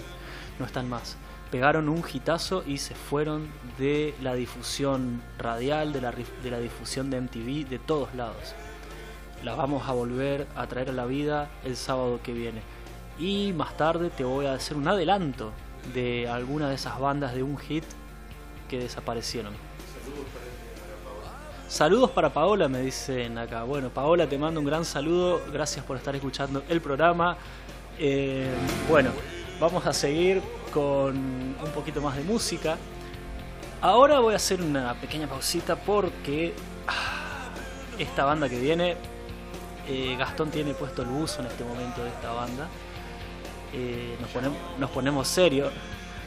No 0.60 0.64
están 0.64 0.88
más. 0.88 1.16
Pegaron 1.50 1.88
un 1.88 2.04
hitazo 2.12 2.62
y 2.64 2.78
se 2.78 2.94
fueron 2.94 3.48
de 3.78 4.14
la 4.22 4.34
difusión 4.34 5.20
radial, 5.38 5.92
de 5.92 6.00
la, 6.00 6.12
de 6.12 6.50
la 6.50 6.60
difusión 6.60 7.10
de 7.10 7.20
MTV, 7.20 7.68
de 7.68 7.78
todos 7.78 8.14
lados. 8.14 8.54
Las 9.42 9.56
vamos 9.56 9.88
a 9.88 9.92
volver 9.92 10.46
a 10.54 10.66
traer 10.66 10.90
a 10.90 10.92
la 10.92 11.06
vida 11.06 11.48
el 11.64 11.76
sábado 11.76 12.20
que 12.22 12.32
viene. 12.32 12.62
Y 13.18 13.52
más 13.52 13.76
tarde 13.76 14.10
te 14.10 14.22
voy 14.22 14.46
a 14.46 14.54
hacer 14.54 14.76
un 14.76 14.86
adelanto 14.86 15.52
de 15.92 16.28
alguna 16.28 16.68
de 16.68 16.76
esas 16.76 16.98
bandas 17.00 17.34
de 17.34 17.42
un 17.42 17.58
hit 17.58 17.84
que 18.68 18.78
desaparecieron. 18.78 19.52
Saludos 21.68 22.10
para 22.10 22.30
Paola, 22.30 22.68
me 22.68 22.80
dicen 22.80 23.38
acá. 23.38 23.62
Bueno, 23.62 23.90
Paola, 23.90 24.26
te 24.28 24.36
mando 24.36 24.60
un 24.60 24.66
gran 24.66 24.84
saludo. 24.84 25.40
Gracias 25.52 25.84
por 25.84 25.96
estar 25.96 26.14
escuchando 26.14 26.62
el 26.68 26.80
programa. 26.80 27.36
Eh, 27.98 28.52
bueno, 28.88 29.10
vamos 29.60 29.86
a 29.86 29.92
seguir 29.92 30.42
con 30.72 31.16
un 31.16 31.72
poquito 31.74 32.00
más 32.00 32.16
de 32.16 32.22
música. 32.22 32.76
Ahora 33.82 34.20
voy 34.20 34.34
a 34.34 34.36
hacer 34.36 34.62
una 34.62 34.94
pequeña 34.94 35.26
pausita 35.26 35.76
porque 35.76 36.54
ah, 36.86 37.50
esta 37.98 38.24
banda 38.24 38.48
que 38.48 38.58
viene, 38.58 38.96
eh, 39.88 40.16
Gastón 40.18 40.50
tiene 40.50 40.74
puesto 40.74 41.02
el 41.02 41.08
buzo 41.08 41.40
en 41.40 41.46
este 41.46 41.64
momento 41.64 42.04
de 42.04 42.10
esta 42.10 42.32
banda. 42.32 42.68
Eh, 43.72 44.16
nos, 44.20 44.30
ponemos, 44.30 44.58
nos 45.04 45.28
serio. 45.28 45.70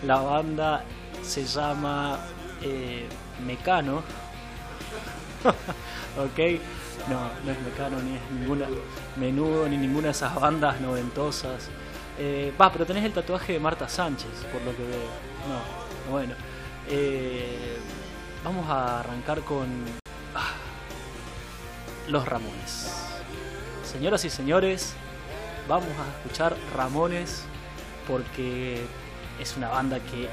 La 0.04 0.22
banda 0.22 0.84
se 1.22 1.46
llama 1.46 2.20
eh, 2.62 3.08
Mecano. 3.46 3.98
ok, 6.18 6.40
no, 7.10 7.30
no 7.46 7.52
es 7.52 7.62
Mecano 7.62 8.02
ni 8.02 8.16
es 8.16 8.22
ninguna 8.40 8.68
menudo 9.18 9.68
ni 9.68 9.78
ninguna 9.78 10.08
de 10.08 10.12
esas 10.12 10.34
bandas 10.36 10.80
noventosas. 10.82 11.70
Eh, 12.20 12.54
Va, 12.60 12.72
pero 12.72 12.86
tenés 12.86 13.04
el 13.04 13.12
tatuaje 13.14 13.54
de 13.54 13.60
Marta 13.60 13.88
Sánchez, 13.90 14.30
por 14.52 14.62
lo 14.62 14.76
que 14.76 14.84
veo. 14.84 15.10
No, 15.50 16.12
bueno. 16.12 16.36
Eh, 16.88 17.78
vamos 18.44 18.70
a 18.70 19.00
arrancar 19.00 19.42
con 19.42 19.68
ah, 20.36 20.52
Los 22.10 22.28
Ramones. 22.28 22.92
Señoras 23.84 24.26
y 24.26 24.30
señores, 24.30 24.94
vamos 25.68 25.88
a 25.90 26.18
escuchar 26.18 26.56
Ramones 26.76 27.44
porque 28.08 28.86
es 29.40 29.56
una 29.58 29.70
banda 29.70 30.00
que 30.00 30.28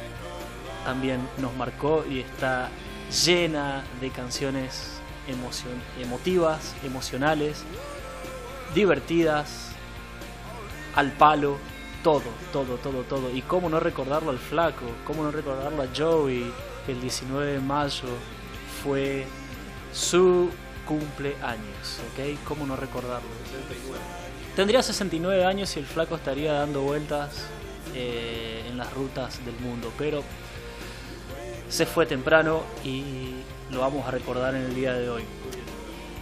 también 0.85 1.21
nos 1.39 1.55
marcó 1.57 2.05
y 2.09 2.21
está 2.21 2.69
llena 3.25 3.85
de 4.01 4.11
canciones 4.11 5.01
emocion- 5.29 6.03
emotivas, 6.03 6.75
emocionales, 6.83 7.63
divertidas, 8.75 9.69
al 10.97 11.13
palo, 11.13 11.59
todo, 12.03 12.23
todo, 12.53 12.77
todo, 12.77 13.03
todo. 13.03 13.31
Y 13.31 13.43
cómo 13.43 13.69
no 13.69 13.81
recordarlo 13.81 14.31
al 14.31 14.39
flaco, 14.39 14.85
cómo 15.07 15.23
no 15.23 15.31
recordarlo 15.31 15.83
a 15.83 15.87
Joey, 15.97 16.53
que 16.87 16.93
el 16.93 17.01
19 17.01 17.53
de 17.53 17.61
mayo 17.61 18.09
fue 18.83 19.27
su 19.93 20.51
cumpleaños, 20.87 22.01
¿ok? 22.13 22.39
¿Cómo 22.47 22.67
no 22.67 22.77
recordarlo? 22.77 23.29
Tendría 24.57 24.83
69 24.83 25.45
años 25.45 25.77
y 25.77 25.81
el 25.81 25.87
flaco 25.87 26.17
estaría 26.17 26.53
dando 26.53 26.83
vueltas 26.83 27.47
eh, 27.95 28.65
en 28.69 28.77
las 28.77 28.93
rutas 28.93 29.45
del 29.45 29.55
mundo, 29.61 29.93
pero 29.97 30.23
se 31.69 31.87
fue 31.87 32.07
temprano 32.07 32.63
y 32.85 33.35
lo 33.71 33.81
vamos 33.81 34.07
a 34.07 34.11
recordar 34.11 34.55
en 34.55 34.63
el 34.63 34.75
día 34.75 34.95
de 34.95 35.09
hoy. 35.09 35.25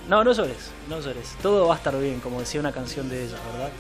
No, 0.09 0.25
no 0.25 0.33
llores, 0.33 0.71
no 0.89 1.01
llores. 1.01 1.37
Todo 1.43 1.69
va 1.69 1.75
a 1.75 1.79
estar 1.79 1.99
bien, 1.99 2.21
como 2.21 2.41
decía 2.41 2.61
una 2.61 2.73
canción 2.73 3.09
de 3.09 3.25
ella, 3.25 3.37
¿verdad? 3.53 3.71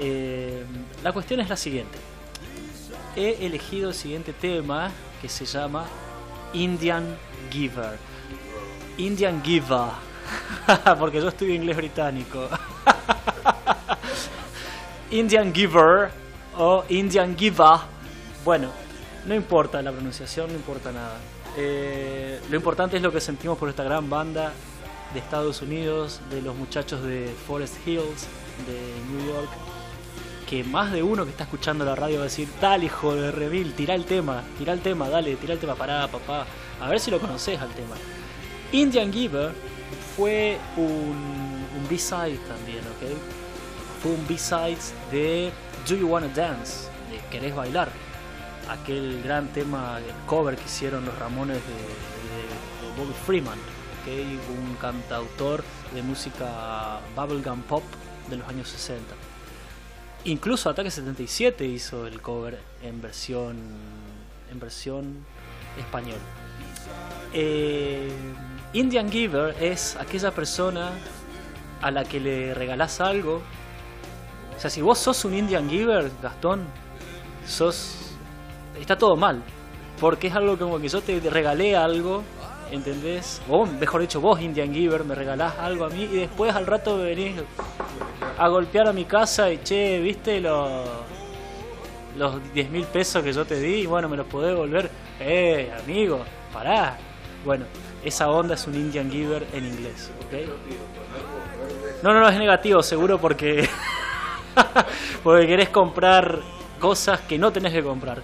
Eh, 0.00 0.64
la 1.02 1.12
cuestión 1.12 1.40
es 1.40 1.48
la 1.48 1.56
siguiente. 1.56 1.98
He 3.14 3.46
elegido 3.46 3.88
el 3.88 3.94
siguiente 3.94 4.32
tema 4.32 4.90
que 5.20 5.28
se 5.28 5.46
llama 5.46 5.86
Indian 6.52 7.16
Giver. 7.50 7.98
Indian 8.98 9.42
Giver. 9.42 9.90
Porque 10.98 11.20
yo 11.20 11.28
estudio 11.28 11.54
inglés 11.54 11.76
británico. 11.76 12.48
Indian 15.10 15.54
Giver 15.54 16.10
o 16.58 16.84
Indian 16.88 17.36
Giver. 17.36 17.78
Bueno, 18.44 18.70
no 19.26 19.34
importa 19.34 19.80
la 19.82 19.92
pronunciación, 19.92 20.48
no 20.48 20.54
importa 20.54 20.92
nada. 20.92 21.16
Eh, 21.56 22.40
lo 22.50 22.56
importante 22.56 22.96
es 22.96 23.02
lo 23.02 23.10
que 23.10 23.20
sentimos 23.20 23.56
por 23.56 23.68
esta 23.68 23.82
gran 23.82 24.10
banda 24.10 24.52
de 25.14 25.20
Estados 25.20 25.62
Unidos, 25.62 26.20
de 26.30 26.42
los 26.42 26.54
muchachos 26.54 27.02
de 27.02 27.34
Forest 27.46 27.86
Hills, 27.86 28.26
de 28.66 28.80
New 29.10 29.26
York. 29.26 29.48
Que 30.48 30.62
más 30.64 30.92
de 30.92 31.02
uno 31.02 31.24
que 31.24 31.30
está 31.30 31.44
escuchando 31.44 31.84
la 31.84 31.94
radio 31.96 32.16
va 32.18 32.22
a 32.22 32.24
decir, 32.24 32.48
tal 32.60 32.84
hijo 32.84 33.14
de 33.14 33.32
Revil, 33.32 33.74
tira 33.74 33.94
el 33.94 34.04
tema, 34.04 34.42
tira 34.58 34.72
el 34.72 34.80
tema, 34.80 35.08
dale, 35.08 35.34
tira 35.36 35.54
el 35.54 35.58
tema, 35.58 35.74
pará, 35.74 36.06
papá. 36.08 36.46
A 36.80 36.88
ver 36.88 37.00
si 37.00 37.10
lo 37.10 37.18
conoces 37.18 37.60
al 37.60 37.70
tema. 37.70 37.96
Indian 38.72 39.12
Giver 39.12 39.52
fue 40.16 40.58
un, 40.76 40.84
un 41.76 41.88
B-side 41.88 42.38
también, 42.48 42.78
¿ok? 42.80 43.16
Fue 44.02 44.12
un 44.12 44.26
B-side 44.28 44.78
de 45.10 45.50
Do 45.88 45.96
You 45.96 46.06
Wanna 46.08 46.28
Dance, 46.28 46.88
de 47.10 47.18
Querés 47.30 47.54
Bailar. 47.54 47.88
Aquel 48.68 49.22
gran 49.22 49.48
tema, 49.48 49.98
el 49.98 50.12
cover 50.26 50.56
que 50.56 50.64
hicieron 50.64 51.04
los 51.04 51.16
Ramones 51.18 51.56
de, 51.58 51.62
de- 51.62 52.92
de 52.94 53.00
Bobby 53.00 53.14
Freeman, 53.26 53.58
¿ok? 53.58 54.08
un 54.68 54.74
cantautor 54.76 55.62
de 55.94 56.02
música 56.02 56.98
bubblegum 57.14 57.62
pop 57.62 57.82
de 58.28 58.36
los 58.36 58.48
años 58.48 58.68
60. 58.68 59.02
Incluso 60.26 60.68
Ataque 60.68 60.90
77 60.90 61.64
hizo 61.64 62.04
el 62.04 62.20
cover 62.20 62.58
en 62.82 63.00
versión 63.00 63.56
en 64.50 64.58
versión 64.58 65.24
español. 65.78 66.18
Eh, 67.32 68.10
Indian 68.72 69.08
Giver 69.08 69.54
es 69.60 69.94
aquella 69.94 70.32
persona 70.32 70.90
a 71.80 71.92
la 71.92 72.02
que 72.04 72.18
le 72.18 72.54
regalás 72.54 73.00
algo. 73.00 73.40
O 74.56 74.60
sea, 74.60 74.68
si 74.68 74.82
vos 74.82 74.98
sos 74.98 75.24
un 75.24 75.34
Indian 75.34 75.70
Giver, 75.70 76.10
Gastón, 76.20 76.64
sos. 77.46 77.94
Está 78.80 78.98
todo 78.98 79.14
mal. 79.14 79.44
Porque 80.00 80.26
es 80.26 80.34
algo 80.34 80.58
como 80.58 80.80
que 80.80 80.88
yo 80.88 81.02
te 81.02 81.20
regalé 81.20 81.76
algo, 81.76 82.24
¿entendés? 82.72 83.40
O 83.48 83.64
mejor 83.64 84.00
dicho, 84.00 84.20
vos, 84.20 84.40
Indian 84.40 84.74
Giver, 84.74 85.04
me 85.04 85.14
regalás 85.14 85.56
algo 85.60 85.84
a 85.84 85.88
mí 85.88 86.02
y 86.02 86.16
después 86.16 86.52
al 86.52 86.66
rato 86.66 86.98
venís 86.98 87.36
a 88.38 88.48
golpear 88.48 88.88
a 88.88 88.92
mi 88.92 89.04
casa 89.04 89.50
y 89.50 89.58
che, 89.58 90.00
¿viste 90.00 90.40
los, 90.40 90.88
los 92.16 92.52
10 92.52 92.70
mil 92.70 92.84
pesos 92.84 93.22
que 93.22 93.32
yo 93.32 93.44
te 93.44 93.58
di? 93.58 93.82
Y 93.82 93.86
bueno, 93.86 94.08
me 94.08 94.16
los 94.16 94.26
podés 94.26 94.50
devolver. 94.50 94.90
Eh, 95.20 95.72
amigo, 95.82 96.20
pará. 96.52 96.98
Bueno, 97.44 97.64
esa 98.04 98.30
onda 98.30 98.54
es 98.54 98.66
un 98.66 98.74
Indian 98.74 99.10
Giver 99.10 99.46
en 99.52 99.66
inglés, 99.66 100.10
¿ok? 100.26 100.48
No, 102.02 102.12
no, 102.12 102.20
no, 102.20 102.28
es 102.28 102.38
negativo, 102.38 102.82
seguro 102.82 103.18
porque. 103.18 103.68
porque 105.22 105.46
querés 105.46 105.68
comprar 105.70 106.40
cosas 106.78 107.20
que 107.20 107.38
no 107.38 107.52
tenés 107.52 107.72
que 107.72 107.82
comprar. 107.82 108.20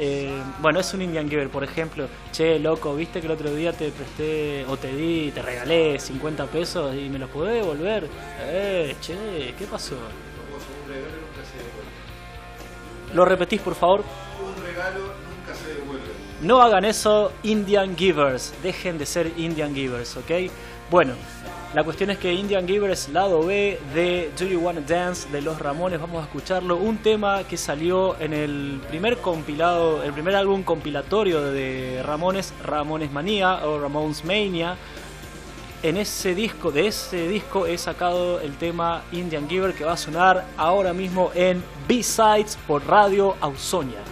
Eh, 0.00 0.30
bueno, 0.60 0.78
es 0.78 0.94
un 0.94 1.02
Indian 1.02 1.28
Giver, 1.28 1.48
por 1.50 1.64
ejemplo. 1.64 2.08
Che, 2.32 2.58
loco, 2.58 2.94
viste 2.94 3.20
que 3.20 3.26
el 3.26 3.32
otro 3.32 3.52
día 3.52 3.72
te 3.72 3.90
presté 3.90 4.64
o 4.66 4.76
te 4.76 4.94
di, 4.94 5.32
te 5.32 5.42
regalé 5.42 5.98
50 5.98 6.46
pesos 6.46 6.94
y 6.94 7.08
me 7.08 7.18
los 7.18 7.28
podés 7.30 7.54
devolver. 7.54 8.08
Eh, 8.42 8.94
che, 9.00 9.54
¿qué 9.58 9.66
pasó? 9.66 9.96
¿Lo 13.12 13.24
repetís, 13.24 13.60
por 13.60 13.74
favor? 13.74 14.04
Un 14.40 14.64
regalo 14.64 15.00
nunca 15.00 15.58
se 15.58 15.74
devuelve. 15.74 16.04
No 16.42 16.62
hagan 16.62 16.84
eso, 16.84 17.32
Indian 17.42 17.96
Givers. 17.96 18.54
Dejen 18.62 18.98
de 18.98 19.06
ser 19.06 19.32
Indian 19.36 19.74
Givers, 19.74 20.16
¿ok? 20.16 20.30
Bueno, 20.90 21.14
la 21.74 21.84
cuestión 21.84 22.08
es 22.08 22.16
que 22.16 22.32
Indian 22.32 22.66
Givers, 22.66 23.10
lado 23.10 23.44
B 23.44 23.78
de 23.94 24.30
Do 24.38 24.46
You 24.46 24.58
Wanna 24.60 24.80
Dance 24.80 25.28
de 25.28 25.42
Los 25.42 25.58
Ramones, 25.58 26.00
vamos 26.00 26.22
a 26.22 26.24
escucharlo. 26.24 26.78
Un 26.78 26.96
tema 26.98 27.44
que 27.44 27.58
salió 27.58 28.18
en 28.18 28.32
el 28.32 28.80
primer 28.88 29.18
compilado, 29.18 30.02
el 30.02 30.14
primer 30.14 30.34
álbum 30.34 30.62
compilatorio 30.62 31.42
de 31.42 32.02
Ramones, 32.02 32.54
Ramones 32.64 33.12
Manía 33.12 33.66
o 33.66 33.78
Ramones 33.78 34.24
Mania. 34.24 34.76
En 35.82 35.98
ese 35.98 36.34
disco, 36.34 36.72
de 36.72 36.86
ese 36.86 37.28
disco 37.28 37.66
he 37.66 37.76
sacado 37.76 38.40
el 38.40 38.56
tema 38.56 39.02
Indian 39.12 39.46
Giver 39.46 39.74
que 39.74 39.84
va 39.84 39.92
a 39.92 39.98
sonar 39.98 40.46
ahora 40.56 40.94
mismo 40.94 41.30
en 41.34 41.62
B-Sides 41.86 42.56
por 42.66 42.86
Radio 42.86 43.36
Ausonia. 43.42 44.07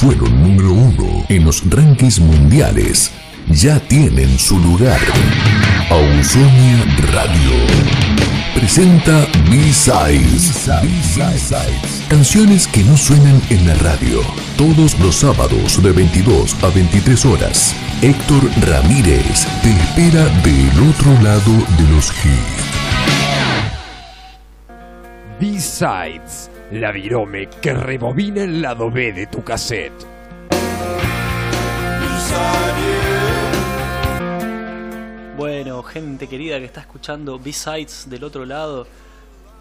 Fueron 0.00 0.42
número 0.42 0.72
uno 0.72 1.26
en 1.28 1.44
los 1.44 1.62
rankings 1.68 2.20
mundiales 2.20 3.10
ya 3.50 3.78
tienen 3.80 4.38
su 4.38 4.58
lugar. 4.58 4.98
Ausonia 5.90 6.82
Radio 7.12 7.52
presenta 8.54 9.26
B-Sides. 9.50 10.70
Canciones 12.08 12.66
que 12.66 12.82
no 12.82 12.96
suenan 12.96 13.42
en 13.50 13.66
la 13.66 13.74
radio. 13.74 14.22
Todos 14.56 14.98
los 15.00 15.16
sábados 15.16 15.82
de 15.82 15.92
22 15.92 16.56
a 16.64 16.68
23 16.68 17.26
horas. 17.26 17.76
Héctor 18.00 18.42
Ramírez 18.66 19.46
te 19.62 19.70
espera 19.70 20.24
del 20.42 20.88
otro 20.88 21.12
lado 21.22 21.52
de 21.76 21.94
los 21.94 22.10
hits. 22.24 22.70
B-Sides, 25.38 26.50
la 26.72 26.92
virome 26.92 27.48
que 27.60 27.74
rebobina 27.74 28.44
el 28.44 28.62
lado 28.62 28.90
B 28.90 29.12
de 29.12 29.26
tu 29.26 29.42
cassette. 29.42 29.92
Bueno, 35.36 35.82
gente 35.82 36.28
querida 36.28 36.58
que 36.58 36.66
está 36.66 36.80
escuchando 36.80 37.38
B-Sides 37.38 38.08
del 38.08 38.22
otro 38.22 38.44
lado, 38.44 38.86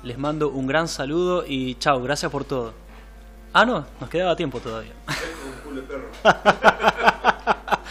les 0.04 0.18
mando 0.18 0.50
un 0.50 0.68
gran 0.68 0.88
saludo 0.88 1.46
y 1.48 1.76
chao, 1.76 2.02
gracias 2.04 2.32
por 2.32 2.46
todo. 2.46 2.74
Ah, 3.54 3.66
no, 3.66 3.86
nos 4.00 4.10
quedaba 4.10 4.36
tiempo 4.36 4.60
todavía. 4.60 4.92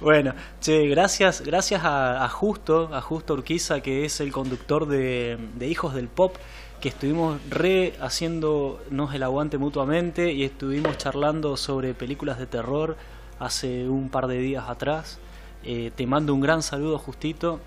bueno, 0.00 0.34
che, 0.60 0.88
gracias, 0.88 1.42
gracias 1.42 1.82
a, 1.84 2.28
Justo, 2.28 2.90
a 2.92 3.00
Justo 3.00 3.34
Urquiza, 3.34 3.80
que 3.80 4.04
es 4.04 4.20
el 4.20 4.32
conductor 4.32 4.88
de 4.88 5.38
Hijos 5.60 5.94
del 5.94 6.08
Pop, 6.08 6.36
que 6.80 6.88
estuvimos 6.88 7.40
re 7.48 7.94
haciéndonos 8.00 9.14
el 9.14 9.22
aguante 9.22 9.58
mutuamente 9.58 10.32
y 10.32 10.44
estuvimos 10.44 10.98
charlando 10.98 11.56
sobre 11.56 11.94
películas 11.94 12.38
de 12.38 12.46
terror 12.46 12.96
hace 13.38 13.88
un 13.88 14.08
par 14.10 14.26
de 14.26 14.38
días 14.38 14.68
atrás. 14.68 15.18
Eh, 15.64 15.90
te 15.94 16.06
mando 16.06 16.34
un 16.34 16.40
gran 16.40 16.62
saludo, 16.62 16.98
Justito. 16.98 17.60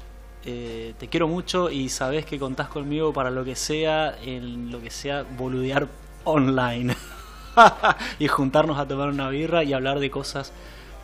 Eh, 0.45 0.93
te 0.97 1.07
quiero 1.07 1.27
mucho 1.27 1.69
y 1.69 1.89
sabes 1.89 2.25
que 2.25 2.39
contás 2.39 2.67
conmigo 2.67 3.11
para 3.11 3.31
lo 3.31 3.43
que 3.43 3.55
sea, 3.55 4.17
en 4.21 4.71
lo 4.71 4.81
que 4.81 4.91
sea 4.91 5.23
boludear 5.23 5.87
online. 6.23 6.95
y 8.19 8.27
juntarnos 8.27 8.77
a 8.77 8.87
tomar 8.87 9.09
una 9.09 9.29
birra 9.29 9.63
y 9.63 9.73
hablar 9.73 9.99
de 9.99 10.11
cosas 10.11 10.53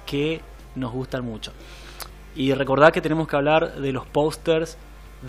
que 0.05 0.41
nos 0.75 0.91
gustan 0.91 1.25
mucho. 1.25 1.51
Y 2.35 2.53
recordad 2.53 2.91
que 2.91 3.01
tenemos 3.01 3.27
que 3.27 3.35
hablar 3.35 3.75
de 3.75 3.91
los 3.91 4.05
pósters 4.05 4.77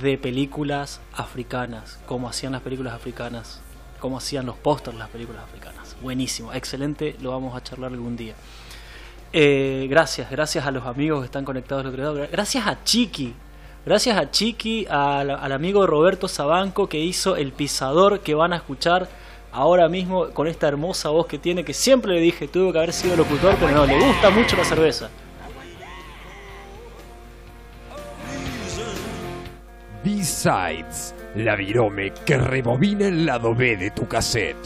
de 0.01 0.19
películas 0.19 1.01
africanas, 1.13 1.99
como 2.07 2.29
hacían 2.29 2.53
las 2.53 2.63
películas 2.63 2.95
africanas, 2.95 3.61
como 4.01 4.19
hacían 4.19 4.47
los 4.47 4.57
pósters 4.57 4.97
las 4.97 5.09
películas 5.09 5.43
africanas. 5.45 5.97
Buenísimo, 6.03 6.53
excelente, 6.53 7.17
lo 7.21 7.31
vamos 7.31 7.57
a 7.57 7.63
charlar 7.63 7.93
algún 7.93 8.17
día. 8.17 8.35
Eh, 9.33 9.87
gracias, 9.89 10.31
gracias 10.31 10.67
a 10.67 10.71
los 10.71 10.87
amigos 10.87 11.21
que 11.21 11.27
están 11.27 11.45
conectados 11.45 11.87
otro. 11.87 12.27
Gracias 12.31 12.67
a 12.67 12.83
Chiqui. 12.85 13.35
Gracias 13.85 14.17
a 14.17 14.31
Chiqui, 14.31 14.87
al, 14.89 15.31
al 15.31 15.53
amigo 15.53 15.87
Roberto 15.87 16.29
Sabanco 16.29 16.89
que 16.89 17.01
hizo 17.01 17.37
el 17.37 17.53
pisador 17.53 18.21
que 18.21 18.35
van 18.35 18.53
a 18.53 18.57
escuchar 18.57 19.09
ahora 19.53 19.89
mismo 19.89 20.31
con 20.31 20.49
esta 20.49 20.69
hermosa 20.69 21.11
voz 21.11 21.27
que 21.27 21.39
tiene, 21.39 21.65
que 21.65 21.75
siempre 21.75 22.15
le 22.15 22.21
dije 22.21 22.49
tuvo 22.49 22.73
que 22.73 22.79
haber 22.79 22.93
sido 22.93 23.17
locutor, 23.17 23.57
pero 23.61 23.73
no, 23.73 23.87
le 23.87 23.99
gusta 23.99 24.31
mucho 24.31 24.57
la 24.57 24.65
cerveza. 24.65 25.11
B-Sides, 30.05 31.15
la 31.37 31.57
virome 31.57 32.13
que 32.27 32.37
rebobina 32.37 33.07
el 33.07 33.25
lado 33.25 33.55
B 33.55 33.77
de 33.77 33.91
tu 33.91 34.07
cassette. 34.07 34.57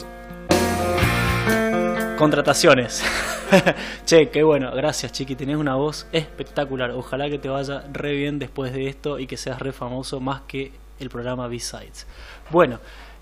Contrataciones. 2.17 3.01
che, 4.05 4.29
qué 4.29 4.43
bueno. 4.43 4.71
Gracias, 4.75 5.13
Chiqui. 5.13 5.35
Tenés 5.35 5.55
una 5.55 5.75
voz 5.75 6.07
espectacular. 6.11 6.91
Ojalá 6.91 7.29
que 7.29 7.39
te 7.39 7.47
vaya 7.47 7.83
re 7.93 8.11
bien 8.13 8.37
después 8.37 8.73
de 8.73 8.89
esto 8.89 9.17
y 9.17 9.27
que 9.27 9.37
seas 9.37 9.59
re 9.59 9.71
famoso 9.71 10.19
más 10.19 10.41
que 10.41 10.73
el 10.99 11.09
programa 11.09 11.47
B-Sides. 11.47 12.05
Bueno, 12.49 12.79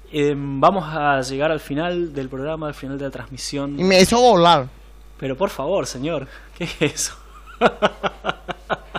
Eh, 0.10 0.34
vamos 0.38 0.86
a 0.88 1.20
llegar 1.20 1.52
al 1.52 1.60
final 1.60 2.14
del 2.14 2.30
programa, 2.30 2.68
al 2.68 2.74
final 2.74 2.98
de 2.98 3.04
la 3.04 3.12
transmisión. 3.12 3.78
Y 3.78 3.84
me 3.84 4.00
hizo 4.00 4.18
volar. 4.18 4.68
Pero 5.20 5.36
por 5.36 5.50
favor, 5.50 5.86
señor, 5.86 6.28
¿qué 6.58 6.64
es 6.64 6.82
eso? 6.82 7.14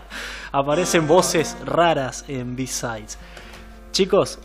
Aparecen 0.51 1.07
voces 1.07 1.59
raras 1.67 2.25
en 2.27 2.57
B-Sides. 2.57 3.19
Chicos, 3.93 4.39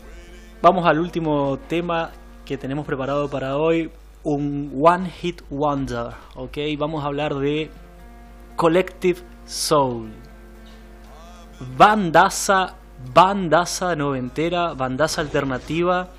vamos 0.60 0.86
al 0.86 0.98
último 0.98 1.58
tema 1.66 2.10
que 2.44 2.58
tenemos 2.58 2.84
preparado 2.84 3.30
para 3.30 3.56
hoy. 3.56 3.90
Un 4.22 4.70
One 4.82 5.08
Hit 5.08 5.40
Wonder, 5.48 6.08
¿ok? 6.34 6.58
Vamos 6.78 7.02
a 7.02 7.06
hablar 7.06 7.34
de 7.36 7.70
Collective 8.54 9.20
Soul. 9.46 10.12
Bandaza, 11.74 12.76
bandaza 13.14 13.96
noventera, 13.96 14.74
bandaza 14.74 15.22
alternativa 15.22 16.10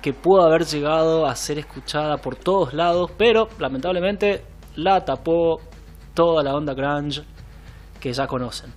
que 0.00 0.12
pudo 0.12 0.42
haber 0.42 0.64
llegado 0.64 1.26
a 1.26 1.34
ser 1.34 1.58
escuchada 1.58 2.18
por 2.18 2.36
todos 2.36 2.72
lados, 2.72 3.10
pero 3.18 3.48
lamentablemente 3.58 4.44
la 4.76 5.04
tapó 5.04 5.60
toda 6.14 6.44
la 6.44 6.54
onda 6.54 6.72
grunge 6.74 7.24
que 7.98 8.12
ya 8.12 8.28
conocen. 8.28 8.72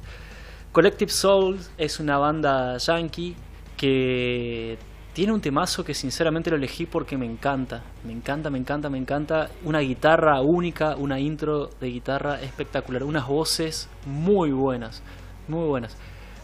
Collective 0.72 1.12
Soul 1.12 1.60
es 1.78 2.00
una 2.00 2.18
banda 2.18 2.78
yankee 2.78 3.36
que 3.76 4.78
tiene 5.14 5.34
un 5.34 5.42
temazo 5.42 5.84
que 5.84 5.94
sinceramente 5.94 6.50
lo 6.50 6.56
elegí 6.56 6.86
porque 6.86 7.18
me 7.18 7.26
encanta, 7.26 7.84
me 8.06 8.14
encanta, 8.14 8.50
me 8.50 8.58
encanta, 8.58 8.90
me 8.90 8.98
encanta. 8.98 9.50
Una 9.66 9.80
guitarra 9.80 10.40
única, 10.42 10.96
una 10.96 11.20
intro 11.20 11.68
de 11.82 11.88
guitarra 11.90 12.42
espectacular, 12.42 13.04
unas 13.04 13.28
voces 13.28 13.90
muy 14.06 14.52
buenas, 14.52 15.04
muy 15.50 15.68
buenas. 15.68 15.98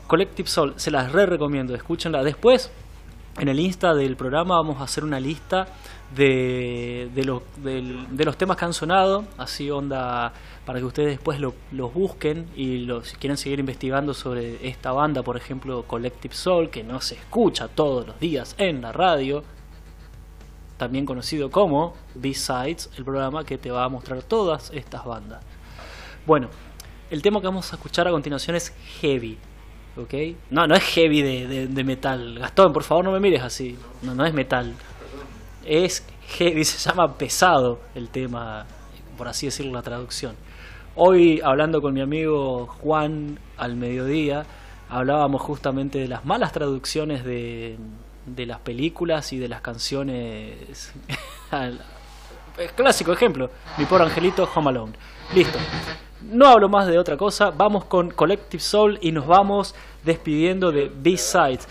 Collective 0.07 0.49
Soul, 0.49 0.73
se 0.75 0.91
las 0.91 1.11
re 1.13 1.25
recomiendo, 1.25 1.73
escúchenla. 1.73 2.21
Después, 2.23 2.69
en 3.39 3.47
el 3.47 3.59
Insta 3.61 3.93
del 3.93 4.17
programa 4.17 4.55
vamos 4.57 4.81
a 4.81 4.83
hacer 4.83 5.05
una 5.05 5.21
lista 5.21 5.67
de, 6.13 7.09
de, 7.15 7.23
los, 7.23 7.43
del- 7.63 8.07
de 8.15 8.25
los 8.25 8.35
temas 8.37 8.57
que 8.57 8.65
han 8.65 8.73
sonado, 8.73 9.23
así 9.37 9.69
onda, 9.71 10.33
para 10.67 10.77
que 10.79 10.85
ustedes 10.85 11.09
después 11.11 11.39
lo- 11.39 11.55
los 11.71 11.91
busquen 11.93 12.47
y 12.55 12.79
los, 12.79 13.07
si 13.07 13.15
quieren 13.15 13.37
seguir 13.37 13.59
investigando 13.59 14.13
sobre 14.13 14.67
esta 14.67 14.91
banda, 14.91 15.23
por 15.23 15.37
ejemplo 15.37 15.83
Collective 15.87 16.35
Soul, 16.35 16.69
que 16.69 16.83
no 16.83 17.01
se 17.01 17.15
escucha 17.15 17.67
todos 17.69 18.05
los 18.05 18.19
días 18.19 18.53
en 18.59 18.81
la 18.81 18.91
radio, 18.91 19.43
también 20.77 21.05
conocido 21.05 21.49
como 21.49 21.93
B-Sides, 22.15 22.91
el 22.97 23.03
programa 23.05 23.43
que 23.43 23.57
te 23.57 23.71
va 23.71 23.83
a 23.85 23.89
mostrar 23.89 24.21
todas 24.21 24.69
estas 24.71 25.03
bandas. 25.05 25.41
Bueno, 26.25 26.49
el 27.09 27.21
tema 27.21 27.39
que 27.39 27.47
vamos 27.47 27.71
a 27.71 27.77
escuchar 27.77 28.07
a 28.07 28.11
continuación 28.11 28.55
es 28.55 28.73
Heavy. 29.01 29.37
¿Ok? 29.95 30.13
No, 30.51 30.67
no 30.67 30.75
es 30.75 30.83
heavy 30.83 31.23
de, 31.23 31.47
de- 31.47 31.67
de 31.67 31.83
metal. 31.83 32.37
Gastón, 32.37 32.71
por 32.71 32.83
favor 32.83 33.03
no 33.05 33.11
me 33.11 33.19
mires 33.19 33.41
así. 33.41 33.75
No, 34.03 34.13
no 34.13 34.25
es 34.27 34.33
metal. 34.33 34.75
Es 35.65 36.05
heavy, 36.37 36.63
se 36.65 36.77
llama 36.77 37.17
pesado 37.17 37.79
el 37.95 38.09
tema, 38.09 38.67
por 39.17 39.27
así 39.27 39.47
decirlo 39.47 39.71
la 39.71 39.81
traducción. 39.81 40.35
Hoy, 40.99 41.41
hablando 41.43 41.79
con 41.79 41.93
mi 41.93 42.01
amigo 42.01 42.65
Juan 42.81 43.37
al 43.55 43.75
mediodía, 43.75 44.47
hablábamos 44.89 45.43
justamente 45.43 45.99
de 45.99 46.07
las 46.07 46.25
malas 46.25 46.51
traducciones 46.51 47.23
de, 47.23 47.77
de 48.25 48.45
las 48.47 48.57
películas 48.61 49.31
y 49.31 49.37
de 49.37 49.47
las 49.47 49.61
canciones. 49.61 50.91
Clásico 52.75 53.13
ejemplo, 53.13 53.51
mi 53.77 53.85
pobre 53.85 54.05
angelito 54.05 54.49
Home 54.55 54.71
Alone. 54.71 54.93
Listo. 55.35 55.59
No 56.23 56.47
hablo 56.47 56.67
más 56.67 56.87
de 56.87 56.97
otra 56.97 57.15
cosa, 57.15 57.51
vamos 57.51 57.85
con 57.85 58.09
Collective 58.09 58.63
Soul 58.63 58.97
y 58.99 59.11
nos 59.11 59.27
vamos 59.27 59.75
despidiendo 60.03 60.71
de 60.71 60.91
B-Sides. 60.91 61.67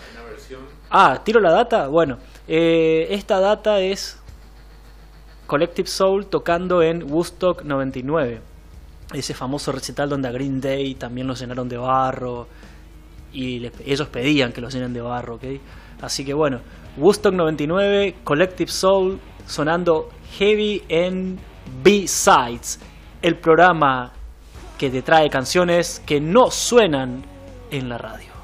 Ah, 0.89 1.19
tiro 1.25 1.41
la 1.41 1.51
data. 1.51 1.89
Bueno, 1.89 2.17
eh, 2.47 3.07
esta 3.09 3.41
data 3.41 3.81
es 3.81 4.21
Collective 5.47 5.89
Soul 5.89 6.27
tocando 6.27 6.81
en 6.81 7.11
Woodstock 7.11 7.63
99. 7.63 8.46
Ese 9.13 9.33
famoso 9.33 9.71
recital 9.71 10.09
donde 10.09 10.27
a 10.27 10.31
Green 10.31 10.59
Day 10.59 10.95
también 10.95 11.27
los 11.27 11.39
llenaron 11.39 11.69
de 11.69 11.77
barro 11.77 12.47
y 13.31 13.69
ellos 13.85 14.07
pedían 14.09 14.51
que 14.51 14.61
los 14.61 14.73
llenen 14.73 14.93
de 14.93 15.01
barro, 15.01 15.35
¿ok? 15.35 15.43
Así 16.01 16.25
que 16.25 16.33
bueno, 16.33 16.59
Woodstock 16.97 17.33
99, 17.33 18.15
Collective 18.23 18.71
Soul 18.71 19.19
sonando 19.45 20.09
heavy 20.37 20.83
en 20.89 21.39
B-Sides, 21.83 22.79
el 23.21 23.35
programa 23.37 24.11
que 24.77 24.89
te 24.89 25.01
trae 25.01 25.29
canciones 25.29 26.01
que 26.05 26.19
no 26.19 26.51
suenan 26.51 27.23
en 27.71 27.89
la 27.89 27.97
radio. 27.97 28.36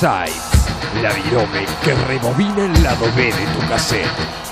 B-Sides, 0.00 1.02
la 1.02 1.12
virome 1.12 1.66
que 1.82 1.92
rebobina 1.92 2.66
el 2.66 2.82
lado 2.84 3.06
B 3.16 3.24
de 3.24 3.32
tu 3.32 3.68
cassette. 3.68 4.47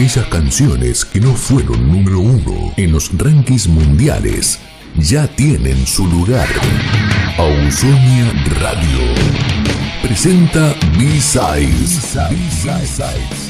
Aquellas 0.00 0.28
canciones 0.28 1.04
que 1.04 1.20
no 1.20 1.34
fueron 1.34 1.86
número 1.92 2.20
uno 2.20 2.72
en 2.78 2.90
los 2.90 3.10
rankings 3.18 3.68
mundiales 3.68 4.58
ya 4.96 5.26
tienen 5.26 5.86
su 5.86 6.06
lugar. 6.06 6.48
Ausonia 7.36 8.32
Radio 8.60 9.12
presenta 10.00 10.74
B-Sides. 10.98 12.16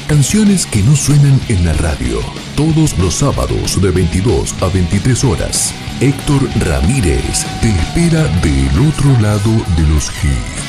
Canciones 0.09 0.65
que 0.65 0.83
no 0.83 0.93
suenan 0.93 1.39
en 1.47 1.63
la 1.63 1.71
radio. 1.71 2.19
Todos 2.57 2.97
los 2.97 3.15
sábados 3.15 3.81
de 3.81 3.89
22 3.89 4.53
a 4.61 4.67
23 4.67 5.23
horas. 5.23 5.73
Héctor 6.01 6.49
Ramírez 6.65 7.45
te 7.61 7.69
espera 7.69 8.23
del 8.41 8.89
otro 8.89 9.17
lado 9.21 9.51
de 9.77 9.87
los 9.87 10.09
hits. 10.21 10.60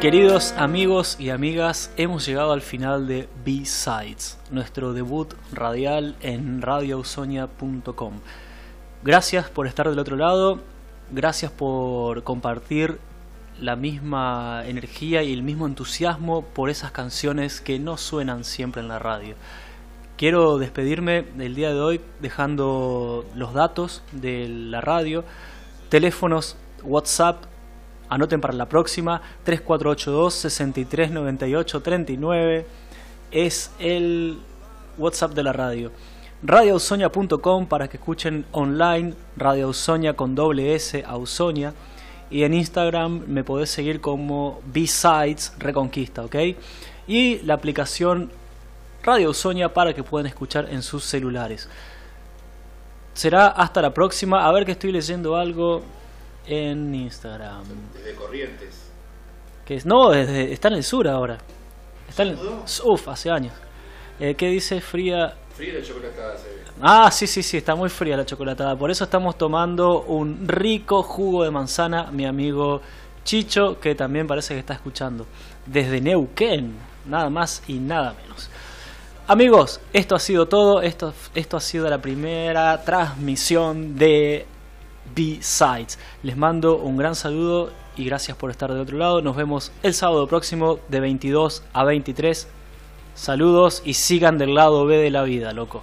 Queridos 0.00 0.54
amigos 0.56 1.16
y 1.18 1.30
amigas, 1.30 1.90
hemos 1.96 2.24
llegado 2.24 2.52
al 2.52 2.62
final 2.62 3.08
de 3.08 3.28
B-Sides, 3.44 4.38
nuestro 4.52 4.92
debut 4.92 5.34
radial 5.52 6.14
en 6.20 6.62
radioausonia.com. 6.62 8.20
Gracias 9.02 9.50
por 9.50 9.66
estar 9.66 9.90
del 9.90 9.98
otro 9.98 10.14
lado, 10.14 10.60
gracias 11.10 11.50
por 11.50 12.22
compartir 12.22 13.00
la 13.60 13.74
misma 13.74 14.62
energía 14.66 15.24
y 15.24 15.32
el 15.32 15.42
mismo 15.42 15.66
entusiasmo 15.66 16.42
por 16.42 16.70
esas 16.70 16.92
canciones 16.92 17.60
que 17.60 17.80
no 17.80 17.96
suenan 17.96 18.44
siempre 18.44 18.80
en 18.80 18.86
la 18.86 19.00
radio. 19.00 19.34
Quiero 20.16 20.58
despedirme 20.58 21.22
del 21.22 21.56
día 21.56 21.70
de 21.70 21.80
hoy 21.80 22.00
dejando 22.20 23.26
los 23.34 23.52
datos 23.52 24.04
de 24.12 24.46
la 24.48 24.80
radio, 24.80 25.24
teléfonos, 25.88 26.56
WhatsApp, 26.84 27.46
anoten 28.08 28.40
para 28.40 28.54
la 28.54 28.66
próxima, 28.66 29.20
3482 29.44 30.34
6398 30.34 31.80
39 31.82 32.66
es 33.30 33.70
el 33.78 34.38
WhatsApp 34.96 35.32
de 35.32 35.42
la 35.42 35.52
radio. 35.52 35.92
Radioausonia.com 36.42 37.66
para 37.66 37.88
que 37.88 37.96
escuchen 37.96 38.46
online, 38.52 39.14
Radio 39.36 39.66
Ausonia 39.66 40.14
con 40.14 40.34
doble 40.34 40.74
S, 40.74 41.04
Ausonia. 41.06 41.74
Y 42.30 42.42
en 42.44 42.54
Instagram 42.54 43.24
me 43.26 43.42
podés 43.42 43.70
seguir 43.70 44.00
como 44.00 44.60
B-Sides 44.66 45.54
Reconquista, 45.58 46.24
¿ok? 46.24 46.36
Y 47.06 47.38
la 47.38 47.54
aplicación 47.54 48.30
Radio 49.02 49.28
Ausonia 49.28 49.72
para 49.72 49.94
que 49.94 50.02
puedan 50.02 50.26
escuchar 50.26 50.68
en 50.70 50.82
sus 50.82 51.04
celulares. 51.04 51.68
Será 53.14 53.48
hasta 53.48 53.82
la 53.82 53.92
próxima. 53.92 54.46
A 54.46 54.52
ver 54.52 54.64
que 54.64 54.72
estoy 54.72 54.92
leyendo 54.92 55.36
algo 55.36 55.82
en 56.48 56.94
Instagram. 56.94 57.62
Desde 57.92 58.14
Corrientes. 58.14 58.90
Que 59.64 59.74
es, 59.76 59.86
no, 59.86 60.10
desde- 60.10 60.52
está 60.52 60.68
en 60.68 60.74
el 60.74 60.84
sur 60.84 61.06
ahora. 61.06 61.38
Está 62.08 62.22
en, 62.22 62.36
uf, 62.38 63.08
hace 63.08 63.30
años. 63.30 63.52
Eh, 64.18 64.34
¿Qué 64.34 64.46
dice 64.48 64.80
Fría? 64.80 65.34
Fría 65.54 65.74
de 65.74 65.82
chocolatada 65.82 66.36
se 66.36 66.48
ve. 66.48 66.58
Ah, 66.80 67.10
sí, 67.10 67.26
sí, 67.26 67.42
sí, 67.42 67.56
está 67.56 67.74
muy 67.74 67.88
fría 67.88 68.16
la 68.16 68.24
chocolatada. 68.24 68.76
Por 68.76 68.90
eso 68.90 69.04
estamos 69.04 69.36
tomando 69.36 70.02
un 70.02 70.46
rico 70.46 71.02
jugo 71.02 71.42
de 71.44 71.50
manzana, 71.50 72.10
mi 72.12 72.24
amigo 72.24 72.80
Chicho, 73.24 73.78
que 73.80 73.94
también 73.94 74.26
parece 74.26 74.54
que 74.54 74.60
está 74.60 74.74
escuchando. 74.74 75.26
Desde 75.66 76.00
Neuquén, 76.00 76.76
nada 77.06 77.28
más 77.30 77.62
y 77.66 77.74
nada 77.80 78.14
menos. 78.22 78.48
Amigos, 79.26 79.80
esto 79.92 80.14
ha 80.14 80.18
sido 80.20 80.46
todo. 80.46 80.80
Esto, 80.80 81.12
esto 81.34 81.56
ha 81.56 81.60
sido 81.60 81.90
la 81.90 81.98
primera 81.98 82.80
transmisión 82.84 83.96
de 83.96 84.46
B-Sides. 85.14 85.98
Les 86.22 86.36
mando 86.36 86.78
un 86.78 86.96
gran 86.96 87.14
saludo 87.14 87.70
y 87.96 88.04
gracias 88.04 88.36
por 88.36 88.50
estar 88.50 88.72
de 88.72 88.80
otro 88.80 88.96
lado. 88.96 89.22
Nos 89.22 89.36
vemos 89.36 89.72
el 89.82 89.94
sábado 89.94 90.26
próximo 90.26 90.78
de 90.88 91.00
22 91.00 91.62
a 91.72 91.84
23. 91.84 92.48
Saludos 93.14 93.82
y 93.84 93.94
sigan 93.94 94.38
del 94.38 94.54
lado 94.54 94.86
B 94.86 94.96
de 94.96 95.10
la 95.10 95.22
vida, 95.22 95.52
loco. 95.52 95.82